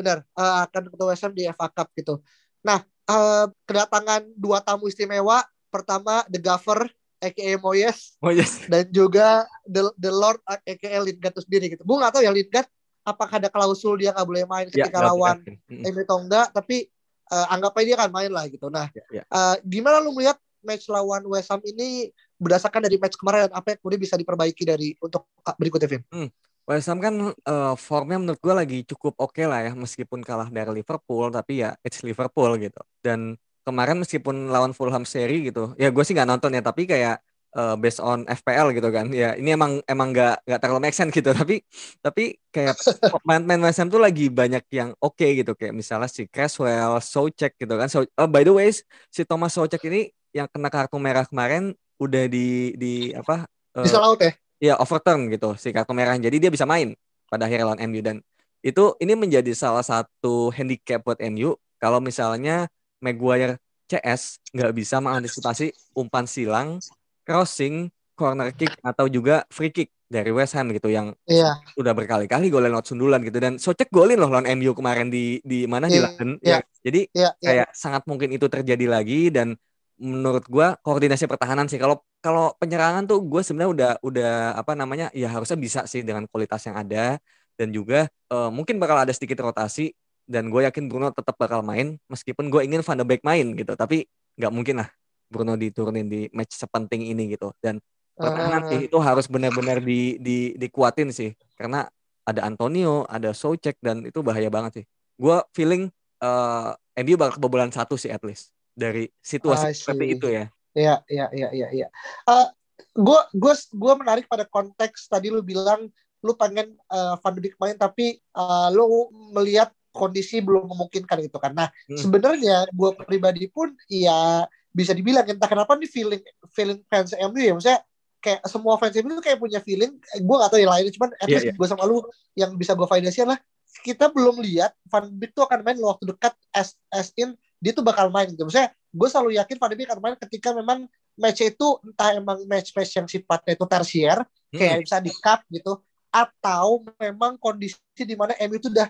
[0.00, 2.14] benar uh, akan ketemu West Ham di FA Cup gitu
[2.60, 6.88] nah uh, kedatangan dua tamu istimewa pertama The Gaffer
[7.20, 8.64] aka Moyes, Moyes.
[8.72, 11.84] dan juga The, The Lord aka Lingard itu sendiri gitu.
[11.84, 12.64] Gue gak tahu ya Lingard
[13.04, 15.36] apakah ada klausul dia nggak boleh main ya, ketika ya, lawan
[15.68, 16.88] MU atau enggak, tapi
[17.32, 18.66] uh, anggap aja dia akan main lah gitu.
[18.68, 19.22] Nah, ya, ya.
[19.32, 23.78] Uh, gimana lu melihat match lawan West Ham ini berdasarkan dari match kemarin apa yang
[23.80, 26.02] kemudian bisa diperbaiki dari untuk berikutnya Vin?
[26.12, 26.28] Hmm.
[26.68, 30.48] West Ham kan uh, formnya menurut gue lagi cukup oke okay lah ya meskipun kalah
[30.48, 32.80] dari Liverpool tapi ya it's Liverpool gitu.
[33.02, 37.20] Dan kemarin meskipun lawan Fulham seri gitu ya gue sih nggak nonton ya tapi kayak
[37.54, 39.10] uh, based on FPL gitu kan.
[39.10, 41.30] Ya ini emang emang nggak nggak terlalu make sense gitu.
[41.40, 41.62] Tapi
[42.02, 42.76] tapi kayak
[43.28, 45.52] main-main West Ham tuh lagi banyak yang oke okay gitu.
[45.58, 47.88] Kayak misalnya si Caswell, Soucek gitu kan.
[47.90, 48.70] So uh, by the way
[49.10, 53.44] si Thomas Soucek ini yang kena kartu merah kemarin udah di di apa
[53.76, 56.92] uh, ya ya overturn gitu si kartu merah jadi dia bisa main
[57.32, 58.20] pada akhir lawan MU dan
[58.60, 62.68] itu ini menjadi salah satu handicap buat MU kalau misalnya
[63.00, 63.56] Maguire
[63.88, 66.78] CS nggak bisa mengantisipasi umpan silang,
[67.26, 71.56] crossing, corner kick atau juga free kick dari West Ham gitu yang iya.
[71.78, 75.64] udah berkali-kali golin lewat sundulan gitu dan Socek golin loh lawan MU kemarin di di
[75.64, 76.58] mana iya, di London iya.
[76.58, 76.58] ya.
[76.84, 77.48] Jadi iya, iya.
[77.48, 79.56] kayak sangat mungkin itu terjadi lagi dan
[80.00, 81.76] menurut gua koordinasi pertahanan sih.
[81.76, 86.24] Kalau kalau penyerangan tuh gue sebenarnya udah udah apa namanya ya harusnya bisa sih dengan
[86.28, 87.20] kualitas yang ada.
[87.60, 89.92] Dan juga uh, mungkin bakal ada sedikit rotasi
[90.24, 93.76] dan gue yakin Bruno tetap bakal main meskipun gue ingin Van de Beek main gitu.
[93.76, 94.08] Tapi
[94.40, 94.88] nggak mungkin lah
[95.28, 97.52] Bruno diturunin di match sepenting ini gitu.
[97.60, 97.76] Dan
[98.16, 101.36] pertahanan uh, sih itu harus benar-benar di, di dikuatin sih.
[101.56, 101.84] Karena
[102.24, 104.84] ada Antonio ada Soucek dan itu bahaya banget sih.
[105.20, 105.92] Gue feeling
[106.24, 111.26] uh, MU bakal kebobolan satu sih at least dari situasi seperti itu ya Iya, iya,
[111.34, 111.88] iya, iya, iya.
[112.26, 112.46] Uh,
[112.94, 115.90] gue gue gue menarik pada konteks tadi lu bilang
[116.20, 121.50] lu pengen uh, Van main tapi uh, lu melihat kondisi belum memungkinkan gitu kan.
[121.50, 121.98] Nah, hmm.
[121.98, 126.22] sebenarnya gue pribadi pun ya bisa dibilang entah kenapa nih feeling
[126.54, 127.82] feeling fans MU ya maksudnya
[128.22, 131.26] kayak semua fans MU itu kayak punya feeling gue gak tahu yang lain cuman at
[131.26, 131.56] yeah, yeah.
[131.58, 132.06] gue sama lu
[132.38, 133.42] yang bisa gue validasi adalah
[133.82, 137.84] kita belum lihat Van Beek tuh akan main waktu dekat as, as in dia tuh
[137.84, 140.88] bakal main gitu maksudnya gue selalu yakin Van Beek akan main ketika memang
[141.20, 144.56] match itu entah emang match-match yang sifatnya itu tersier hmm.
[144.56, 145.78] kayak bisa di cup gitu
[146.10, 148.88] atau memang kondisi di mana MU itu udah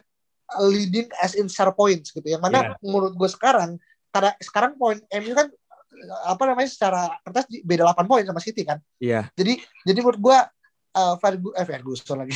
[0.59, 2.25] leading as in share points gitu.
[2.25, 2.77] Yang mana yeah.
[2.83, 3.77] menurut gue sekarang
[4.11, 5.47] karena sekarang poin MU kan
[6.27, 8.81] apa namanya secara kertas beda 8 poin sama City kan.
[8.99, 9.13] Iya.
[9.13, 9.25] Yeah.
[9.37, 9.53] Jadi
[9.87, 10.39] jadi menurut gue
[10.97, 12.35] uh, Ferguson eh Ferguson lagi.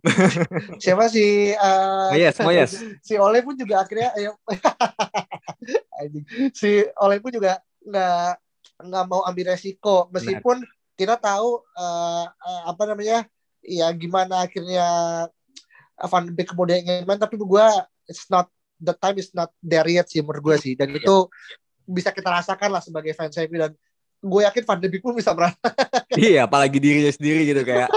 [0.82, 2.72] Siapa si uh, oh yes, oh yes.
[3.04, 4.32] si Ole pun juga akhirnya ya,
[6.58, 8.30] si Ole pun juga nggak
[8.80, 10.96] nggak mau ambil resiko meskipun Benar.
[10.96, 13.28] kita tahu uh, uh, apa namanya
[13.60, 14.86] ya gimana akhirnya
[16.00, 17.66] Van Beek kemudian ingin main tapi gue
[18.08, 18.48] it's not
[18.80, 21.04] the time is not there yet sih menurut gue sih dan yeah.
[21.04, 21.16] itu
[21.84, 23.72] bisa kita rasakan lah sebagai fans MU dan
[24.20, 27.92] gue yakin Van de Beek pun bisa merasakan iya apalagi dirinya sendiri gitu kayak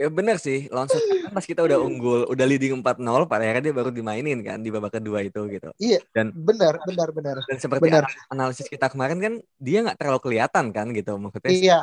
[0.00, 1.00] ya bener sih lawan kan
[1.36, 4.96] pas kita udah unggul udah leading 4-0 pada akhirnya dia baru dimainin kan di babak
[4.96, 8.08] kedua itu gitu iya dan benar benar benar dan seperti benar.
[8.32, 11.78] analisis kita kemarin kan dia nggak terlalu kelihatan kan gitu maksudnya iya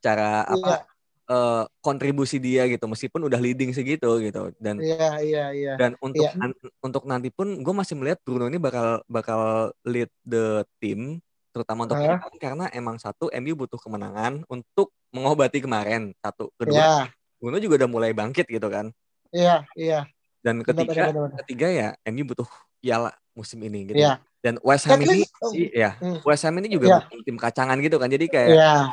[0.00, 0.90] cara apa iya
[1.30, 6.26] uh, kontribusi dia gitu meskipun udah leading segitu gitu dan iya iya iya dan untuk
[6.26, 6.42] yeah.
[6.42, 11.22] An untuk nanti pun gue masih melihat Bruno ini bakal bakal lead the team
[11.54, 12.18] terutama untuk uh.
[12.38, 17.19] karena emang satu MU butuh kemenangan untuk mengobati kemarin satu kedua yeah.
[17.40, 18.92] Bruno juga udah mulai bangkit gitu kan
[19.32, 20.00] iya yeah, iya
[20.44, 21.38] dan ketiga benar, benar, benar.
[21.44, 22.48] ketiga ya MU butuh
[22.80, 24.20] piala musim ini gitu yeah.
[24.44, 25.52] dan West Ham ini oh.
[25.56, 26.20] ya hmm.
[26.24, 27.22] West Ham ini juga yeah.
[27.24, 28.88] tim kacangan gitu kan jadi kayak yeah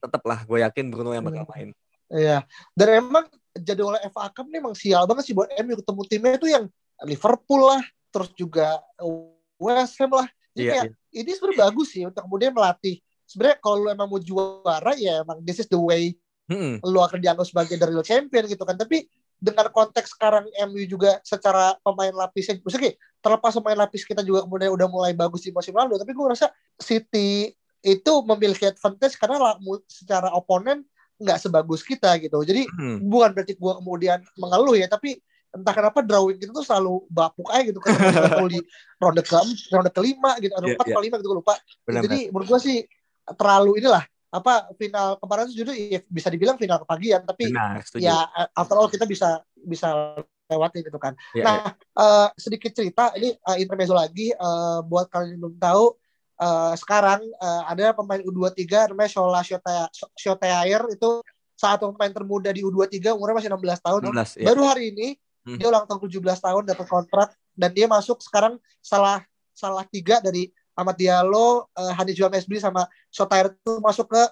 [0.00, 1.52] tetap lah gue yakin Bruno yang bakal hmm.
[1.52, 1.68] main.
[2.10, 2.38] Iya.
[2.74, 6.48] Dan emang jadwal FA Cup nih emang sial banget sih buat MU ketemu timnya itu
[6.48, 6.64] yang
[7.06, 8.80] Liverpool lah, terus juga
[9.60, 10.28] West Ham lah.
[10.56, 11.20] Jadi iya, kayak iya.
[11.22, 12.98] ini sebenarnya bagus sih untuk kemudian melatih.
[13.28, 16.18] Sebenarnya kalau lu emang mau juara ya emang this is the way
[16.50, 16.82] hmm.
[16.82, 18.74] lu akan dianggap sebagai the real champion gitu kan.
[18.74, 19.06] Tapi
[19.40, 22.92] dengan konteks sekarang MU juga secara pemain lapisnya, maksudnya
[23.24, 26.52] terlepas pemain lapis kita juga kemudian udah mulai bagus di musim lalu, tapi gue rasa
[26.76, 27.48] City
[27.80, 29.56] itu memiliki advantage karena
[29.88, 30.84] secara oponen
[31.16, 32.36] nggak sebagus kita gitu.
[32.44, 33.00] Jadi Hmm.
[33.08, 35.16] bukan berarti gue kemudian mengeluh ya, tapi
[35.50, 38.60] entah kenapa drawing kita tuh selalu bapuk aja gitu Liverpool di
[39.02, 39.34] ronde ke
[39.74, 40.94] ronde kelima gitu, ronde Iya, empat iya.
[40.94, 41.54] atau lima gitu gue lupa.
[41.88, 42.78] Benar, Jadi menurut gue sih
[43.34, 48.06] terlalu inilah apa final kemarin tuh jujur ya bisa dibilang final kepagian, tapi benar, setuju.
[48.06, 48.16] ya
[48.54, 50.14] after all kita bisa bisa
[50.46, 51.18] lewati gitu kan.
[51.34, 55.84] Iya, nah, eh, sedikit cerita ini eh, intermezzo lagi eh, buat kalian yang belum tahu
[56.42, 59.42] eh, sekarang eh, ada pemain U23 namanya Shola
[60.14, 61.10] Shoteair itu
[61.58, 64.00] satu pemain termuda di U23 umurnya masih 16 tahun.
[64.14, 64.46] 16 ya.
[64.46, 65.08] Baru hari ini
[65.40, 65.56] Hmm.
[65.56, 69.24] dia ulang tahun 17 tahun dapat kontrak dan dia masuk sekarang salah
[69.56, 74.22] salah tiga dari Ahmad Diallo, uh, Hani Jual Mesbri sama Shotair itu masuk ke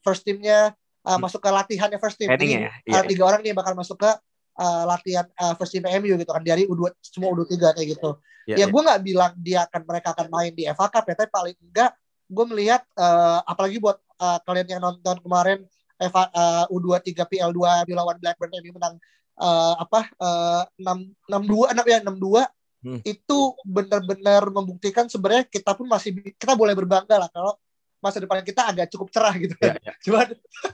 [0.00, 0.72] first teamnya
[1.04, 1.24] uh, Hmm.
[1.24, 2.28] masuk ke latihannya first team.
[2.32, 2.72] Jadi, ya.
[2.88, 3.00] Iya.
[3.00, 4.10] uh, tiga orang nih bakal masuk ke
[4.58, 8.10] uh, latihan uh, first team MU gitu kan dari U2 semua U23 kayak gitu.
[8.48, 8.66] Iya, ya iya.
[8.68, 11.92] gue nggak bilang dia akan mereka akan main di FA Cup ya, tapi paling enggak
[12.28, 15.64] gue melihat uh, apalagi buat uh, kalian yang nonton kemarin
[15.96, 19.00] FA uh, U23 PL2 MU lawan Blackburn MU menang
[19.40, 22.44] uh, apa uh, 6 62 enam ya 62
[22.88, 23.04] Hmm.
[23.04, 27.52] itu benar-benar membuktikan sebenarnya kita pun masih kita boleh berbangga lah kalau
[28.00, 29.76] masa depan kita agak cukup cerah gitu kan.
[29.76, 29.92] iya.
[30.08, 30.26] Cuman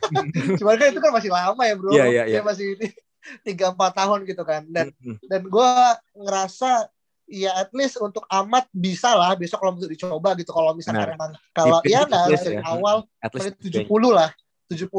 [0.63, 1.91] cuman kan itu kan masih lama ya bro.
[1.91, 2.23] Iya, iya.
[2.39, 2.87] Dia masih ini
[3.51, 4.63] tiga empat tahun gitu kan.
[4.71, 5.71] Dan Hmm, dan gue
[6.15, 6.87] ngerasa
[7.27, 11.17] ya at least untuk amat bisa lah besok kalau untuk dicoba gitu kalau misalkan Benar.
[11.17, 12.63] emang kalau Di- ya di- dari ya.
[12.69, 14.29] awal At least menit 70 lah
[14.69, 14.93] 70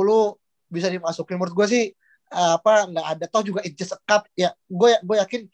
[0.65, 1.83] bisa dimasukin menurut gue sih
[2.25, 5.45] eh, apa nggak ada toh juga it's just a cup ya gue gue yakin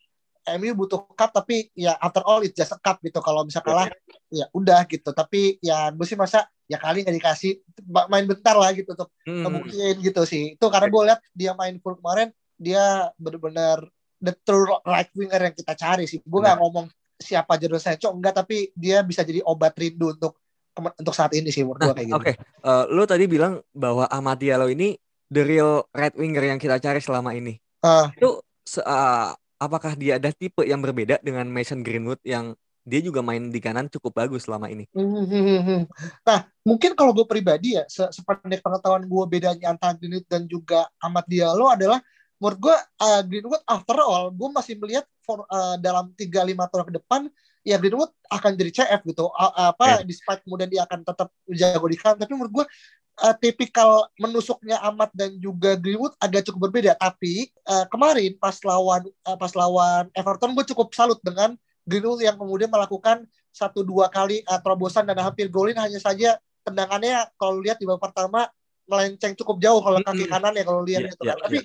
[0.42, 3.22] MU butuh cup tapi ya after all it's just a cup gitu.
[3.22, 3.88] Kalau bisa kalah
[4.28, 5.14] ya udah gitu.
[5.14, 7.62] Tapi ya gue sih masa ya kali nggak dikasih
[8.10, 9.46] main bentar lah gitu untuk Hmm.
[9.46, 10.58] ngebuktiin gitu sih.
[10.58, 13.86] Itu karena gue lihat dia main full kemarin dia benar-benar
[14.18, 16.22] the true right winger yang kita cari sih.
[16.22, 16.86] Gue nggak ngomong
[17.22, 20.42] siapa Jadon Sancho enggak tapi dia bisa jadi obat rindu untuk
[20.74, 22.18] untuk saat ini sih menurut gue kayak gitu.
[22.18, 26.80] Oke, Eh, lu tadi bilang bahwa Ahmad Diallo ini the real right winger yang kita
[26.80, 27.60] cari selama ini.
[27.84, 28.10] Ah.
[28.16, 28.42] Itu
[28.80, 29.30] eh,
[29.62, 33.86] apakah dia ada tipe yang berbeda dengan Mason Greenwood yang dia juga main di kanan
[33.94, 34.90] cukup bagus selama ini?
[34.98, 35.86] Hmm.
[36.26, 40.90] Nah, mungkin kalau gue pribadi ya, se sependek pengetahuan gue bedanya antara Greenwood dan juga
[40.98, 42.02] Ahmad Diallo adalah
[42.42, 46.94] menurut gue uh, Greenwood after all gue masih melihat for, uh, dalam 3-5 tahun ke
[46.98, 47.22] depan
[47.62, 51.98] ya Greenwood akan jadi CF gitu A- apa despite kemudian dia akan tetap jago di
[52.02, 52.66] kanan tapi menurut gue
[53.22, 56.98] uh, tipikal menusuknya Ahmad dan juga Greenwood agak cukup berbeda.
[56.98, 61.54] Tapi uh, kemarin pas lawan uh, pas lawan Everton gue cukup salut dengan
[61.86, 65.78] Greenwood yang kemudian melakukan satu dua kali uh, terobosan dan hampir golin.
[65.78, 68.50] Hanya saja tendangannya kalau lihat di babak pertama
[68.90, 71.42] melenceng cukup jauh kalau kaki kanan ya kalau lihat Iya, gitu iya, kan.
[71.48, 71.58] Tapi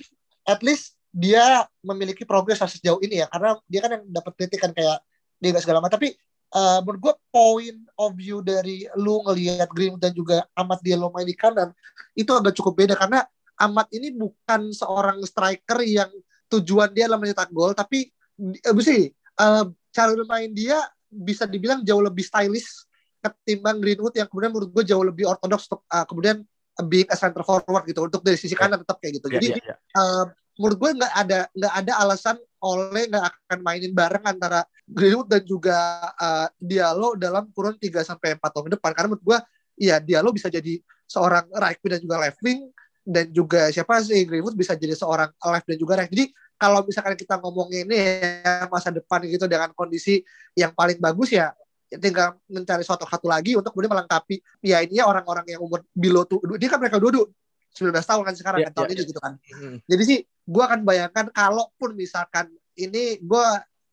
[0.47, 3.27] at least dia memiliki progres sejauh ini ya.
[3.33, 5.01] Karena dia kan yang dapat kritikan kayak
[5.40, 5.97] dia gak segala macam.
[5.97, 6.16] Tapi
[6.53, 11.27] uh, menurut gue point of view dari lu ngelihat Green dan juga Ahmad Diallo main
[11.27, 11.73] di kanan
[12.15, 13.25] itu agak cukup beda karena
[13.57, 16.11] Ahmad ini bukan seorang striker yang
[16.53, 20.79] tujuan dia adalah mencetak gol tapi uh, sih uh, cara bermain dia
[21.09, 22.87] bisa dibilang jauh lebih stylish
[23.25, 26.45] ketimbang Greenwood yang kemudian menurut gue jauh lebih ortodoks untuk uh, kemudian
[26.85, 29.33] being a center forward gitu untuk dari sisi kanan tetap kayak gitu.
[29.33, 29.75] Iya, Jadi iya, iya.
[29.97, 30.25] uh,
[30.61, 35.43] menurut gue nggak ada nggak ada alasan oleh nggak akan mainin bareng antara Greenwood dan
[35.47, 35.79] juga
[36.19, 38.91] uh, Diallo dalam kurun 3 sampai 4 tahun ke depan.
[38.95, 39.39] Karena menurut gue
[39.79, 42.61] ya Diallo bisa jadi seorang right wing dan juga left wing
[43.07, 46.11] dan juga siapa sih Greenwood bisa jadi seorang left dan juga right.
[46.11, 47.97] Jadi kalau misalkan kita ngomongin ini
[48.43, 50.25] ya, masa depan gitu dengan kondisi
[50.57, 51.53] yang paling bagus ya
[51.87, 56.27] tinggal mencari suatu satu lagi untuk kemudian melengkapi ya ini ya orang-orang yang umur below
[56.27, 57.31] tuh dia kan mereka dua
[57.75, 59.11] 19 tahun kan sekarang Iya, kan tahun iya, ini iya.
[59.11, 59.77] gitu kan Hmm.
[59.85, 63.47] jadi sih gue akan bayangkan kalaupun misalkan ini gue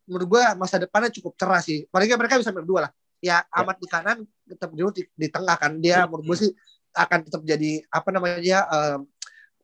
[0.05, 2.91] menurut gue masa depannya cukup cerah sih paling nggak mereka bisa berdua lah
[3.23, 6.11] ya amat di kanan tetap di, di tengah kan dia Hmm.
[6.11, 6.51] menurut gue sih
[6.93, 9.07] akan tetap jadi apa namanya um,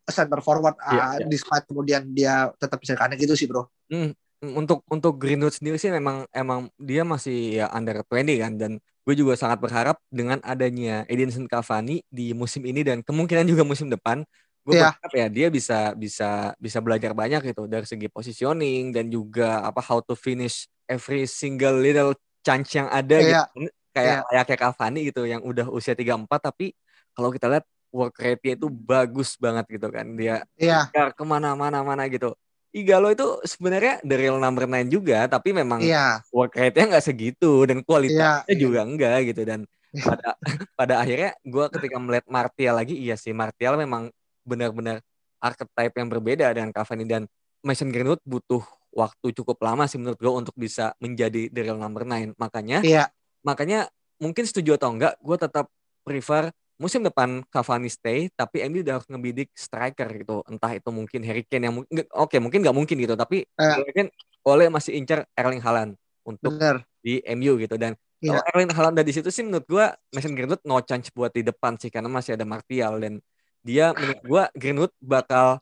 [0.10, 1.26] center forward Iya, uh, iya.
[1.30, 5.92] despite kemudian dia tetap bisa kanan gitu sih bro Hmm, untuk untuk Greenwood sendiri sih
[5.92, 11.04] memang emang dia masih ya under 20 kan dan gue juga sangat berharap dengan adanya
[11.12, 14.24] Edinson Cavani di musim ini dan kemungkinan juga musim depan
[14.64, 14.96] gue Iya.
[14.96, 19.82] berharap ya dia bisa bisa bisa belajar banyak gitu dari segi positioning dan juga apa
[19.84, 23.44] how to finish every single little chance yang ada Iya.
[23.52, 26.72] gitu kayak kayak kayak Cavani gitu yang udah usia 34 tapi
[27.12, 31.82] kalau kita lihat work rate-nya itu bagus banget gitu kan dia iya kejar ke mana-mana
[31.82, 32.38] mana gitu.
[32.70, 36.22] Igalo itu sebenarnya the real number 9 juga, tapi memang iya.
[36.30, 38.62] work rate-nya nggak segitu dan kualitasnya Iya, iya.
[38.62, 39.42] juga enggak gitu.
[39.42, 39.60] Dan
[40.06, 40.38] pada
[40.80, 44.14] pada akhirnya gue ketika melihat Martial lagi iya sih Martial memang
[44.46, 45.02] benar-benar
[45.42, 47.10] archetype yang berbeda dengan Cavani.
[47.10, 47.26] Dan
[47.66, 48.62] Mason Greenwood butuh
[48.94, 53.06] waktu cukup lama sih menurut gue untuk bisa menjadi the real number 9 makanya iya.
[53.46, 53.86] makanya
[54.18, 55.70] mungkin setuju atau enggak gue tetap
[56.02, 61.20] prefer musim depan Cavani stay tapi MU udah harus ngebidik striker gitu entah itu mungkin
[61.28, 63.84] Harry Kane yang oke okay, mungkin nggak mungkin gitu tapi uh.
[63.84, 64.08] mungkin
[64.48, 66.88] oleh masih incar Erling Haaland untuk Bener.
[67.04, 68.40] di MU gitu dan yeah.
[68.40, 71.44] kalau Erling Haaland ada di situ sih menurut gua Mason Greenwood no chance buat di
[71.44, 73.20] depan sih karena masih ada Martial dan
[73.60, 75.60] dia menurut gua Greenwood bakal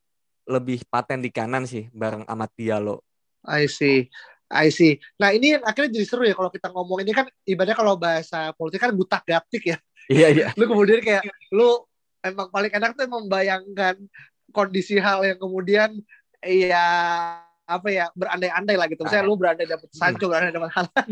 [0.47, 3.03] lebih paten di kanan sih bareng Amat Diallo.
[3.43, 4.07] I see.
[4.47, 4.95] I see.
[5.19, 8.79] Nah ini akhirnya jadi seru ya kalau kita ngomong ini kan ibaratnya kalau bahasa politik
[8.79, 9.77] kan gutak gatik ya.
[10.07, 10.47] Iya iya.
[10.55, 11.83] Lu kemudian kayak lu
[12.23, 13.95] emang paling enak tuh membayangkan
[14.55, 15.99] kondisi hal yang kemudian
[16.43, 16.87] ya
[17.67, 19.03] apa ya berandai-andai lah gitu.
[19.03, 19.29] Misalnya ah.
[19.29, 20.31] lu berandai dapat Sancho, hmm.
[20.31, 21.11] berandai dapat Haaland.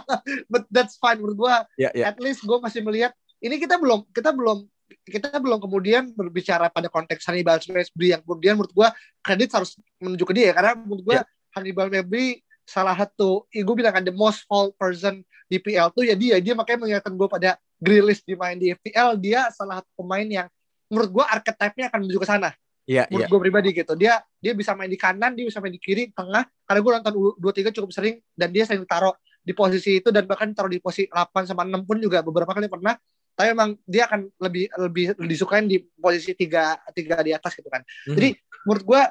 [0.52, 1.54] But that's fine menurut gua.
[1.74, 2.14] Yeah, yeah.
[2.14, 4.66] At least gua masih melihat ini kita belum kita belum
[5.04, 8.88] kita belum kemudian berbicara pada konteks Hannibal Mabry yang kemudian menurut gua
[9.20, 11.26] kredit harus menuju ke dia karena menurut gua yeah.
[11.50, 16.12] Hannibal Mabry salah satu gue bilang kan the most fall person di PL tuh ya
[16.12, 20.26] dia dia makanya mengingatkan gue pada Grealish di main di FPL dia salah satu pemain
[20.26, 20.46] yang
[20.90, 22.50] menurut gue archetype-nya akan menuju ke sana
[22.88, 23.32] Iya, menurut yeah.
[23.36, 23.92] gue pribadi gitu.
[24.00, 26.48] Dia dia bisa main di kanan, dia bisa main di kiri, tengah.
[26.64, 29.12] Karena gue nonton dua tiga cukup sering dan dia sering taruh
[29.44, 32.64] di posisi itu dan bahkan taruh di posisi 8 sama 6 pun juga beberapa kali
[32.64, 32.96] pernah.
[33.36, 37.84] Tapi emang dia akan lebih lebih disukain di posisi tiga tiga di atas gitu kan.
[38.08, 38.16] Mm.
[38.16, 38.28] Jadi
[38.64, 39.02] menurut gue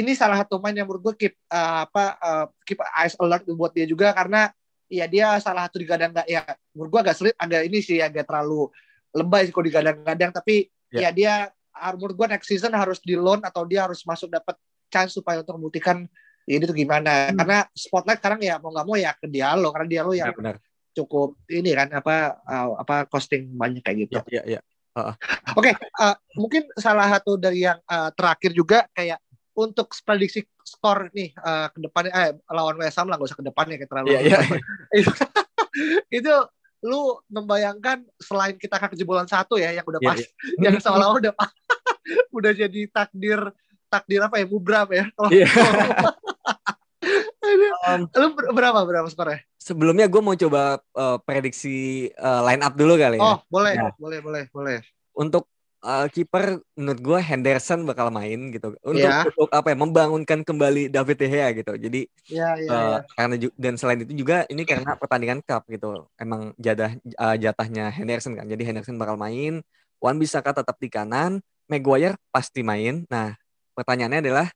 [0.00, 3.76] ini salah satu main yang menurut gue keep uh, apa uh, keep eyes alert buat
[3.76, 4.48] dia juga karena
[4.86, 6.42] ya dia salah satu digadang nggak ya
[6.74, 8.70] menurut gue agak sulit agak ini sih agak terlalu
[9.14, 11.08] lebay sih kalau digadang-gadang tapi yeah.
[11.08, 11.34] ya dia
[11.96, 14.56] menurut gue next season harus di loan atau dia harus masuk dapat
[14.88, 16.06] chance supaya untuk membuktikan
[16.46, 17.36] ini tuh gimana hmm.
[17.42, 20.30] karena spotlight sekarang ya mau nggak mau ya ke dia lo karena dia lo yang
[20.30, 20.56] ya, benar.
[20.94, 24.22] cukup ini kan apa uh, apa costing banyak kayak gitu.
[24.30, 24.60] Iya iya.
[24.96, 25.14] Uh, uh.
[25.58, 29.20] Oke, okay, uh, mungkin salah satu dari yang uh, terakhir juga kayak
[29.56, 33.46] untuk prediksi skor nih uh, ke depannya eh lawan West Ham lah gak usah ke
[33.48, 34.44] depannya kayak terlalu yeah, yeah.
[34.92, 35.10] itu,
[36.12, 36.34] itu
[36.84, 40.62] lu membayangkan selain kita akan kejebolan satu ya yang udah yeah, pas yeah.
[40.68, 41.32] yang seolah-olah udah
[42.36, 43.40] udah jadi takdir
[43.88, 45.48] takdir apa ya mubram ya yeah.
[47.88, 53.00] um, lu berapa berapa skornya sebelumnya gue mau coba uh, prediksi uh, line up dulu
[53.00, 53.96] kali ya oh boleh nah.
[53.96, 54.84] boleh boleh boleh
[55.16, 55.48] untuk
[55.86, 58.74] uh, kiper menurut gue Henderson bakal main gitu.
[58.82, 59.22] Untuk, yeah.
[59.22, 61.72] untuk apa ya membangunkan kembali David De Gea gitu.
[61.78, 63.00] Jadi yeah, yeah, uh, yeah.
[63.14, 66.10] karena dan selain itu juga ini karena pertandingan cup gitu.
[66.18, 68.50] Emang jatah uh, jatahnya Henderson kan.
[68.50, 69.62] Jadi Henderson bakal main
[70.02, 71.38] Wan Bisaka tetap di kanan
[71.70, 73.06] Maguire pasti main.
[73.06, 73.38] Nah
[73.78, 74.46] pertanyaannya adalah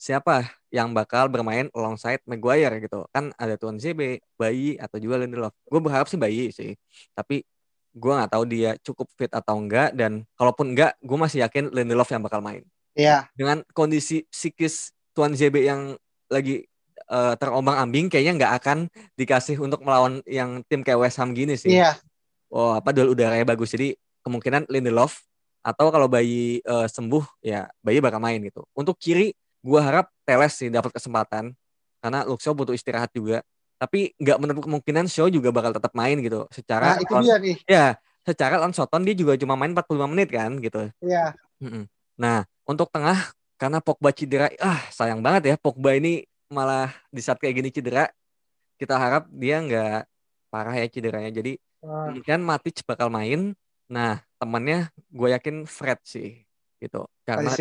[0.00, 3.06] siapa yang bakal bermain alongside Maguire gitu?
[3.14, 5.54] Kan ada Tuan ZB Bayi atau juga Lindelof.
[5.70, 6.74] Gue berharap sih Bayi sih.
[7.14, 7.46] Tapi
[7.90, 12.10] gue nggak tahu dia cukup fit atau enggak dan kalaupun enggak gue masih yakin Lindelof
[12.10, 12.62] yang bakal main.
[12.94, 13.26] Iya.
[13.34, 15.98] Dengan kondisi psikis Tuan JB yang
[16.30, 16.66] lagi
[17.10, 18.78] uh, terombang-ambing kayaknya nggak akan
[19.18, 21.74] dikasih untuk melawan yang tim kayak West Ham gini sih.
[21.74, 21.98] Iya.
[22.50, 25.26] Oh apa duel udaranya bagus jadi kemungkinan Lindelof
[25.60, 28.62] atau kalau bayi uh, sembuh ya bayi bakal main gitu.
[28.72, 31.52] Untuk kiri gue harap Teles sih dapat kesempatan
[32.00, 33.44] karena Luxo butuh istirahat juga
[33.80, 36.44] tapi nggak menutup kemungkinan show juga bakal tetap main gitu.
[36.52, 37.56] Secara nah, itu on, dia nih.
[37.64, 37.86] ya
[38.20, 40.92] secara on Soton dia juga cuma main 45 menit kan gitu.
[41.00, 41.32] Iya.
[42.20, 47.40] Nah untuk tengah karena Pogba cedera ah sayang banget ya Pogba ini malah di saat
[47.40, 48.04] kayak gini cedera
[48.76, 50.04] kita harap dia nggak
[50.52, 51.32] parah ya cederanya.
[51.32, 52.12] Jadi ah.
[52.20, 53.56] kan Matic bakal main.
[53.88, 56.44] Nah temannya gue yakin Fred sih
[56.80, 57.04] gitu.
[57.28, 57.52] Karena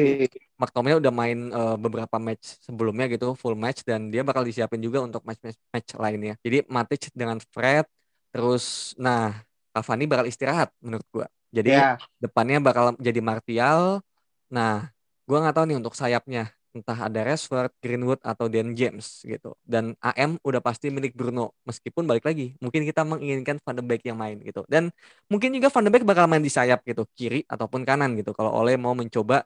[0.56, 5.04] McTominay udah main uh, beberapa match sebelumnya gitu full match dan dia bakal disiapin juga
[5.04, 6.34] untuk match match, match lainnya.
[6.42, 7.86] Jadi Matic dengan Fred
[8.32, 9.44] terus nah
[9.76, 11.28] Cavani bakal istirahat menurut gua.
[11.52, 12.00] Jadi yeah.
[12.18, 14.02] depannya bakal jadi Martial.
[14.50, 14.90] Nah
[15.28, 19.58] gua nggak tahu nih untuk sayapnya entah ada Rashford, Greenwood atau Dan James gitu.
[19.66, 24.06] Dan AM udah pasti milik Bruno meskipun balik lagi mungkin kita menginginkan Van de Beek
[24.06, 24.62] yang main gitu.
[24.70, 24.94] Dan
[25.28, 28.54] mungkin juga Van de Beek bakal main di sayap gitu, kiri ataupun kanan gitu kalau
[28.54, 29.46] Oleh mau mencoba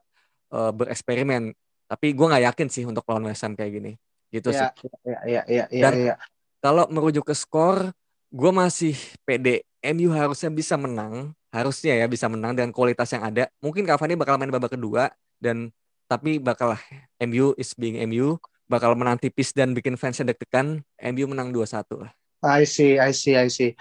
[0.51, 1.55] uh, bereksperimen.
[1.87, 3.91] Tapi gue nggak yakin sih untuk lawan West Ham kayak gini.
[4.33, 4.89] Gitu ya, sih.
[5.05, 5.83] Iya, iya, iya, iya.
[5.87, 6.15] Dan ya.
[6.59, 7.93] kalau merujuk ke skor,
[8.33, 9.61] gue masih pede.
[9.83, 13.51] MU harusnya bisa menang, harusnya ya bisa menang dengan kualitas yang ada.
[13.59, 15.11] Mungkin Cavani bakal main babak kedua
[15.43, 15.69] dan
[16.13, 16.77] tapi bakal
[17.17, 18.37] MU is being MU
[18.69, 22.13] bakal menang tipis dan bikin fansnya deg-degan MU menang 2-1 lah.
[22.43, 23.71] I see, I see, I see.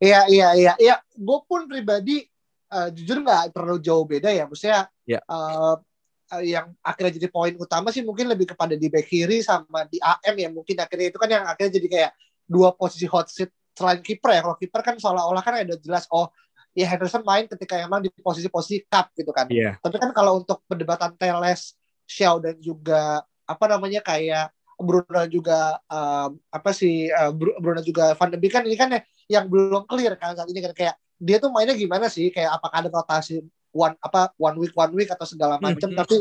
[0.00, 0.94] Iya, iya, iya, iya.
[1.12, 2.24] Gue pun pribadi
[2.72, 4.48] uh, jujur nggak terlalu jauh beda ya.
[4.48, 5.20] Maksudnya yeah.
[5.28, 5.76] uh,
[6.42, 10.34] yang akhirnya jadi poin utama sih mungkin lebih kepada di back kiri sama di AM
[10.34, 12.12] ya mungkin akhirnya itu kan yang akhirnya jadi kayak
[12.50, 14.40] dua posisi hot seat selain kiper ya.
[14.42, 16.32] Kalau kiper kan seolah-olah kan ada jelas oh
[16.76, 19.48] ya Henderson main ketika emang di posisi-posisi cup gitu kan.
[19.48, 19.80] Yeah.
[19.80, 21.72] Tapi kan kalau untuk perdebatan Teles,
[22.04, 28.28] Shaw dan juga apa namanya kayak Bruno juga um, apa sih uh, Bruno juga Van
[28.28, 28.92] de Beek kan ini kan
[29.24, 32.84] yang belum clear kan saat ini kan kayak dia tuh mainnya gimana sih kayak apakah
[32.84, 33.40] ada rotasi
[33.72, 35.96] one apa one week one week atau segala macam Hmm.
[35.96, 36.20] tapi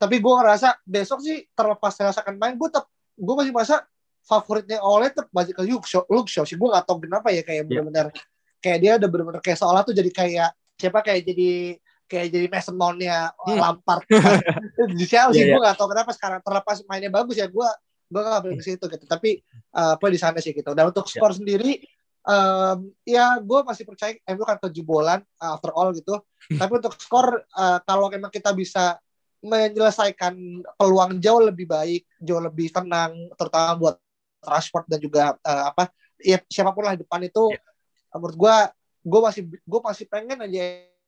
[0.00, 3.84] tapi gue ngerasa besok sih terlepas saya akan main gue tetap gue masih merasa
[4.24, 7.44] favoritnya oleh tetap balik ke Luke Shaw, Luke Shaw sih gue gak tau kenapa ya
[7.44, 7.68] kayak Iya.
[7.68, 8.06] benar-benar
[8.62, 11.50] kayak dia udah benar-benar kayak seolah tuh jadi kayak siapa kayak jadi
[12.06, 13.58] kayak jadi Mason Mount-nya Hmm.
[13.58, 14.04] Lampard.
[14.98, 17.68] Di Chelsea Iya, gue gak tau kenapa sekarang terlepas mainnya bagus ya gue
[18.12, 19.04] gue gak ke situ gitu.
[19.08, 19.40] Tapi
[19.72, 20.76] uh, apa di sana sih gitu.
[20.76, 21.12] Dan untuk Iya.
[21.16, 21.80] skor sendiri
[22.22, 26.20] um, ya gue masih percaya MU kan kejebolan uh, after all gitu.
[26.52, 29.00] Tapi untuk skor uh, kalau memang kita bisa
[29.42, 30.34] menyelesaikan
[30.78, 33.96] peluang jauh lebih baik jauh lebih tenang terutama buat
[34.42, 37.60] Rashford dan juga uh, apa ya siapa pun lah di depan itu Iya.
[38.14, 38.56] Menurut gue
[39.02, 40.62] gue masih gue masih pengen aja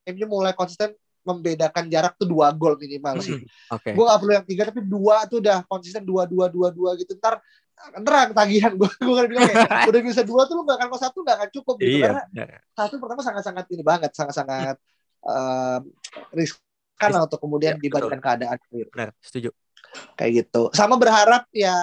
[0.06, 0.92] MU mulai konsisten
[1.24, 3.40] membedakan jarak tuh dua gol minimal sih
[3.72, 3.96] Oke.
[3.96, 7.16] gue gak perlu yang tiga tapi dua tuh udah konsisten dua dua dua dua gitu
[7.16, 7.40] ntar
[7.96, 11.00] nerang tagihan gue gue kan bilang kayak udah bisa dua tuh lu gak akan kalau
[11.00, 12.04] satu gak akan cukup gitu Iya.
[12.04, 12.48] karena benar.
[12.76, 14.76] satu pertama sangat sangat ini banget sangat sangat
[15.24, 15.80] um,
[16.36, 18.88] riskan lah untuk kemudian Iya, dibandingkan keadaan gitu.
[18.92, 19.50] Benar, setuju.
[20.18, 21.74] kayak gitu sama berharap ya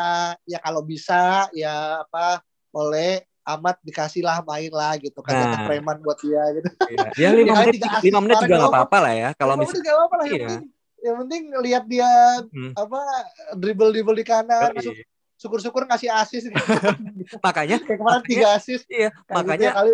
[0.43, 2.43] ya kalau bisa ya apa
[2.75, 5.65] oleh amat dikasih lah main lah gitu kan Nah.
[5.65, 7.07] preman buat dia gitu Iya.
[7.15, 9.29] Ya lima Kali menit, lima menit juga kemarin nggak apa-apa lah ya.
[9.33, 10.47] Kalau Ya, misalnya gak apa-apa lah yang Iya.
[10.47, 10.63] penting
[11.01, 12.09] yang penting lihat dia
[12.45, 12.71] Hmm.
[12.75, 12.99] apa
[13.53, 14.77] dribble dribble di kanan Yoi.
[14.77, 14.93] masuk
[15.35, 16.53] syukur-syukur ngasih asis gitu.
[17.41, 19.89] makanya kayak kemarin Makanya- tiga asis iya makanya gitu ya, kali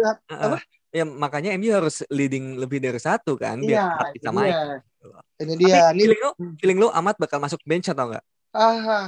[0.52, 4.52] uh, ya makanya MU harus leading lebih dari satu kan biar iya bisa main.
[4.52, 5.22] dia gitu loh.
[5.38, 6.30] ini Tapi dia nih feeling lu,
[6.60, 8.24] feeling lu amat bakal masuk bench atau enggak?
[8.52, 9.08] ah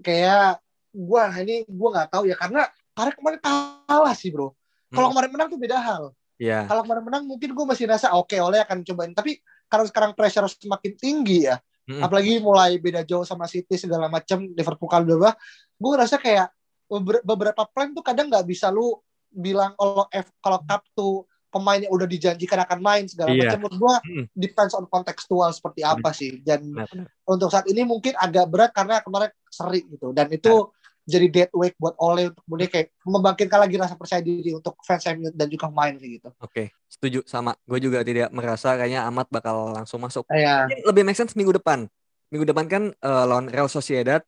[0.00, 0.58] kayak
[0.90, 2.66] gua ini gua nggak tahu ya karena
[2.96, 4.56] karena kemarin kalah sih bro
[4.88, 5.12] kalau Hmm.
[5.12, 6.04] kemarin menang tuh beda hal
[6.36, 6.64] Iya.
[6.64, 9.36] kalau kemarin menang mungkin gue masih rasa oke oleh akan cobain tapi
[9.66, 12.00] karena sekarang pressure semakin tinggi ya Mm-mm.
[12.00, 15.32] apalagi mulai beda jauh sama City segala macam Liverpool kalau udah
[15.76, 16.48] gue ngerasa kayak
[16.86, 18.96] beber- beberapa plan tuh kadang nggak bisa lu
[19.28, 23.48] bilang kalau F kalau cup tuh pemain yang udah dijanjikan akan main segala Iya.
[23.48, 24.24] macam menurut gue Mm.
[24.34, 26.68] depends on kontekstual seperti apa sih dan
[27.24, 30.68] untuk saat ini mungkin agak berat karena kemarin seri gitu dan itu.
[31.06, 35.06] Jadi dead weight buat Ole untuk kemudian kayak membangkitkan lagi rasa percaya diri untuk fans
[35.14, 36.28] MU dan juga pemain gitu.
[36.42, 37.54] Oke, setuju sama.
[37.62, 40.26] Gue juga tidak merasa kayaknya amat bakal langsung masuk.
[40.34, 40.66] Ya.
[40.66, 41.86] Mungkin lebih make sense minggu depan.
[42.34, 44.26] Minggu depan kan eh, lawan Real Sociedad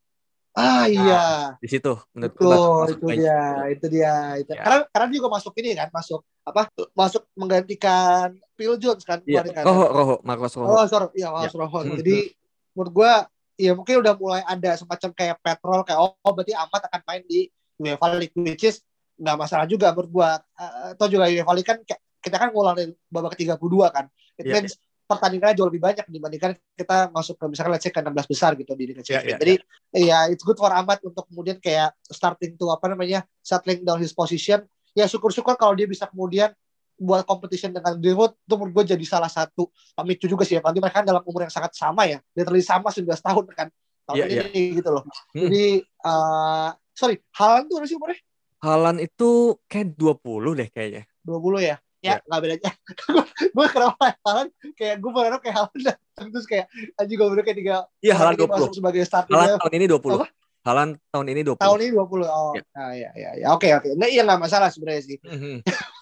[0.59, 4.14] Ah iya, di situ menurut gue masuk itu dia, itu dia.
[4.43, 4.51] Itu.
[4.59, 4.62] Ya.
[4.66, 6.62] Karena karena dia juga masuk ini kan, masuk apa?
[6.99, 9.62] Masuk menggantikan Phil Jones kan Iya, kan.
[9.62, 10.66] Roho, Roho, Marcos Roho.
[10.66, 11.87] Oh, sorry, iya, Marcos Rojo.
[11.87, 11.99] Hmm.
[12.03, 12.35] Jadi
[12.74, 13.12] menurut gua
[13.59, 17.22] ya mungkin udah mulai ada semacam kayak petrol kayak oh, oh, berarti amat akan main
[17.26, 17.50] di
[17.82, 18.80] UEFA League which is
[19.18, 20.30] nggak masalah juga menurut gua.
[20.38, 21.78] Eh, atau juga UEFA League kan
[22.22, 24.06] kita kan ngulang dari babak ke-32 kan.
[24.38, 24.78] It Iya, means
[25.09, 28.72] pertandingannya jauh lebih banyak dibandingkan kita masuk ke misalkan let's say ke 16 besar gitu
[28.78, 29.26] di Liga Champions.
[29.26, 29.54] iya, Jadi
[29.98, 34.14] ya it's good for Amat untuk kemudian kayak starting to apa namanya settling down his
[34.14, 34.62] position.
[34.94, 36.54] Ya syukur-syukur kalau dia bisa kemudian
[36.99, 40.61] buat competition dengan Greenwood itu menurut gue jadi salah satu pemicu juga sih ya.
[40.61, 42.18] Apalagi mereka kan dalam umur yang sangat sama ya.
[42.34, 43.68] Literally sama 19 tahun kan.
[44.05, 45.05] Tahun Iya, ini gitu loh.
[45.30, 45.46] Hmm.
[45.46, 45.64] Jadi
[46.03, 48.18] uh, sorry, Haaland tuh sih umurnya?
[48.59, 49.30] Halan itu
[49.64, 50.18] kayak 20
[50.55, 51.03] deh kayaknya.
[51.22, 51.76] 20 ya?
[51.99, 52.14] Iya.
[52.14, 52.70] Ya, nggak bedanya.
[53.55, 57.59] gue kenapa Haaland kayak gue berharap kayak Haaland datang terus kayak anjing gue bener kayak
[57.59, 58.55] tiga Iya, Halan ini 20.
[58.55, 59.57] masuk sebagai starting Halan ya.
[59.59, 60.14] tahun ini 20.
[60.14, 60.26] Apa?
[60.59, 61.59] Halan tahun ini 20.
[61.59, 62.62] tahun ini 20 oh Ya.
[62.74, 65.64] nah, ya ya ya oke oke nggak iya nggak masalah sebenarnya sih Mhm.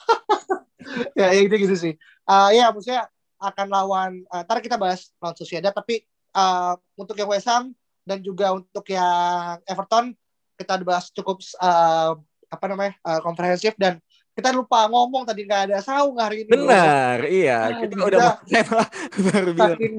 [1.18, 1.94] ya, ya gitu gitu sih
[2.26, 3.06] Ah ya maksudnya
[3.38, 6.02] akan lawan uh, ntar kita bahas lawan Sociedad tapi
[6.34, 7.70] uh, untuk yang West Ham
[8.02, 10.14] dan juga untuk yang Everton
[10.56, 12.16] kita bahas cukup uh,
[12.48, 14.00] apa namanya uh, komprehensif dan
[14.36, 17.72] kita lupa ngomong tadi nggak ada saung hari ini Benar, iya.
[17.72, 18.88] Ah, Kita udah malah
[19.32, 19.78] baru bilang.
[19.80, 19.94] saking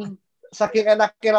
[0.53, 1.31] saking enaknya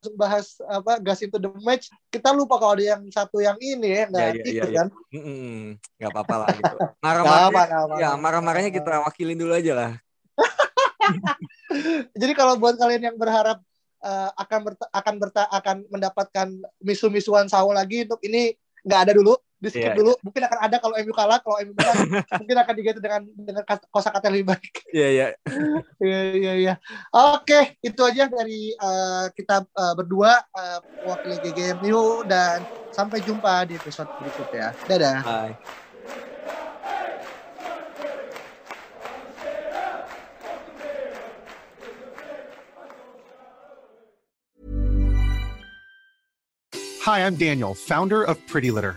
[0.00, 4.00] langsung bahas apa gas into the match kita lupa kalau ada yang satu yang ini
[4.00, 4.88] ya nggak Ya, ya, ikut ya, kan.
[6.00, 6.76] Nggak apa-apa lah gitu.
[7.04, 9.92] Marah-marahnya, ya marah-marahnya kita wakilin dulu aja lah.
[12.20, 13.60] Jadi kalau buat kalian yang berharap
[14.00, 16.48] uh, akan berta- akan berta akan mendapatkan
[16.80, 20.12] misu-misuan Saul lagi untuk ini nggak ada dulu, di skip Iya, dulu.
[20.24, 21.96] Mungkin akan ada kalau MU kalah, kalau MU menang
[22.40, 24.74] mungkin akan diganti dengan dengan kosakata yang lebih baik.
[24.90, 25.26] Iya, iya.
[26.00, 26.74] Iya iya iya.
[27.12, 33.76] Oke, itu aja dari uh, kita uh, berdua uh, wakil GGMU dan sampai jumpa di
[33.76, 34.72] episode berikutnya.
[34.88, 35.20] Dadah.
[35.20, 35.54] Bye.
[47.04, 48.96] Hi, I'm Daniel, founder of Pretty Litter.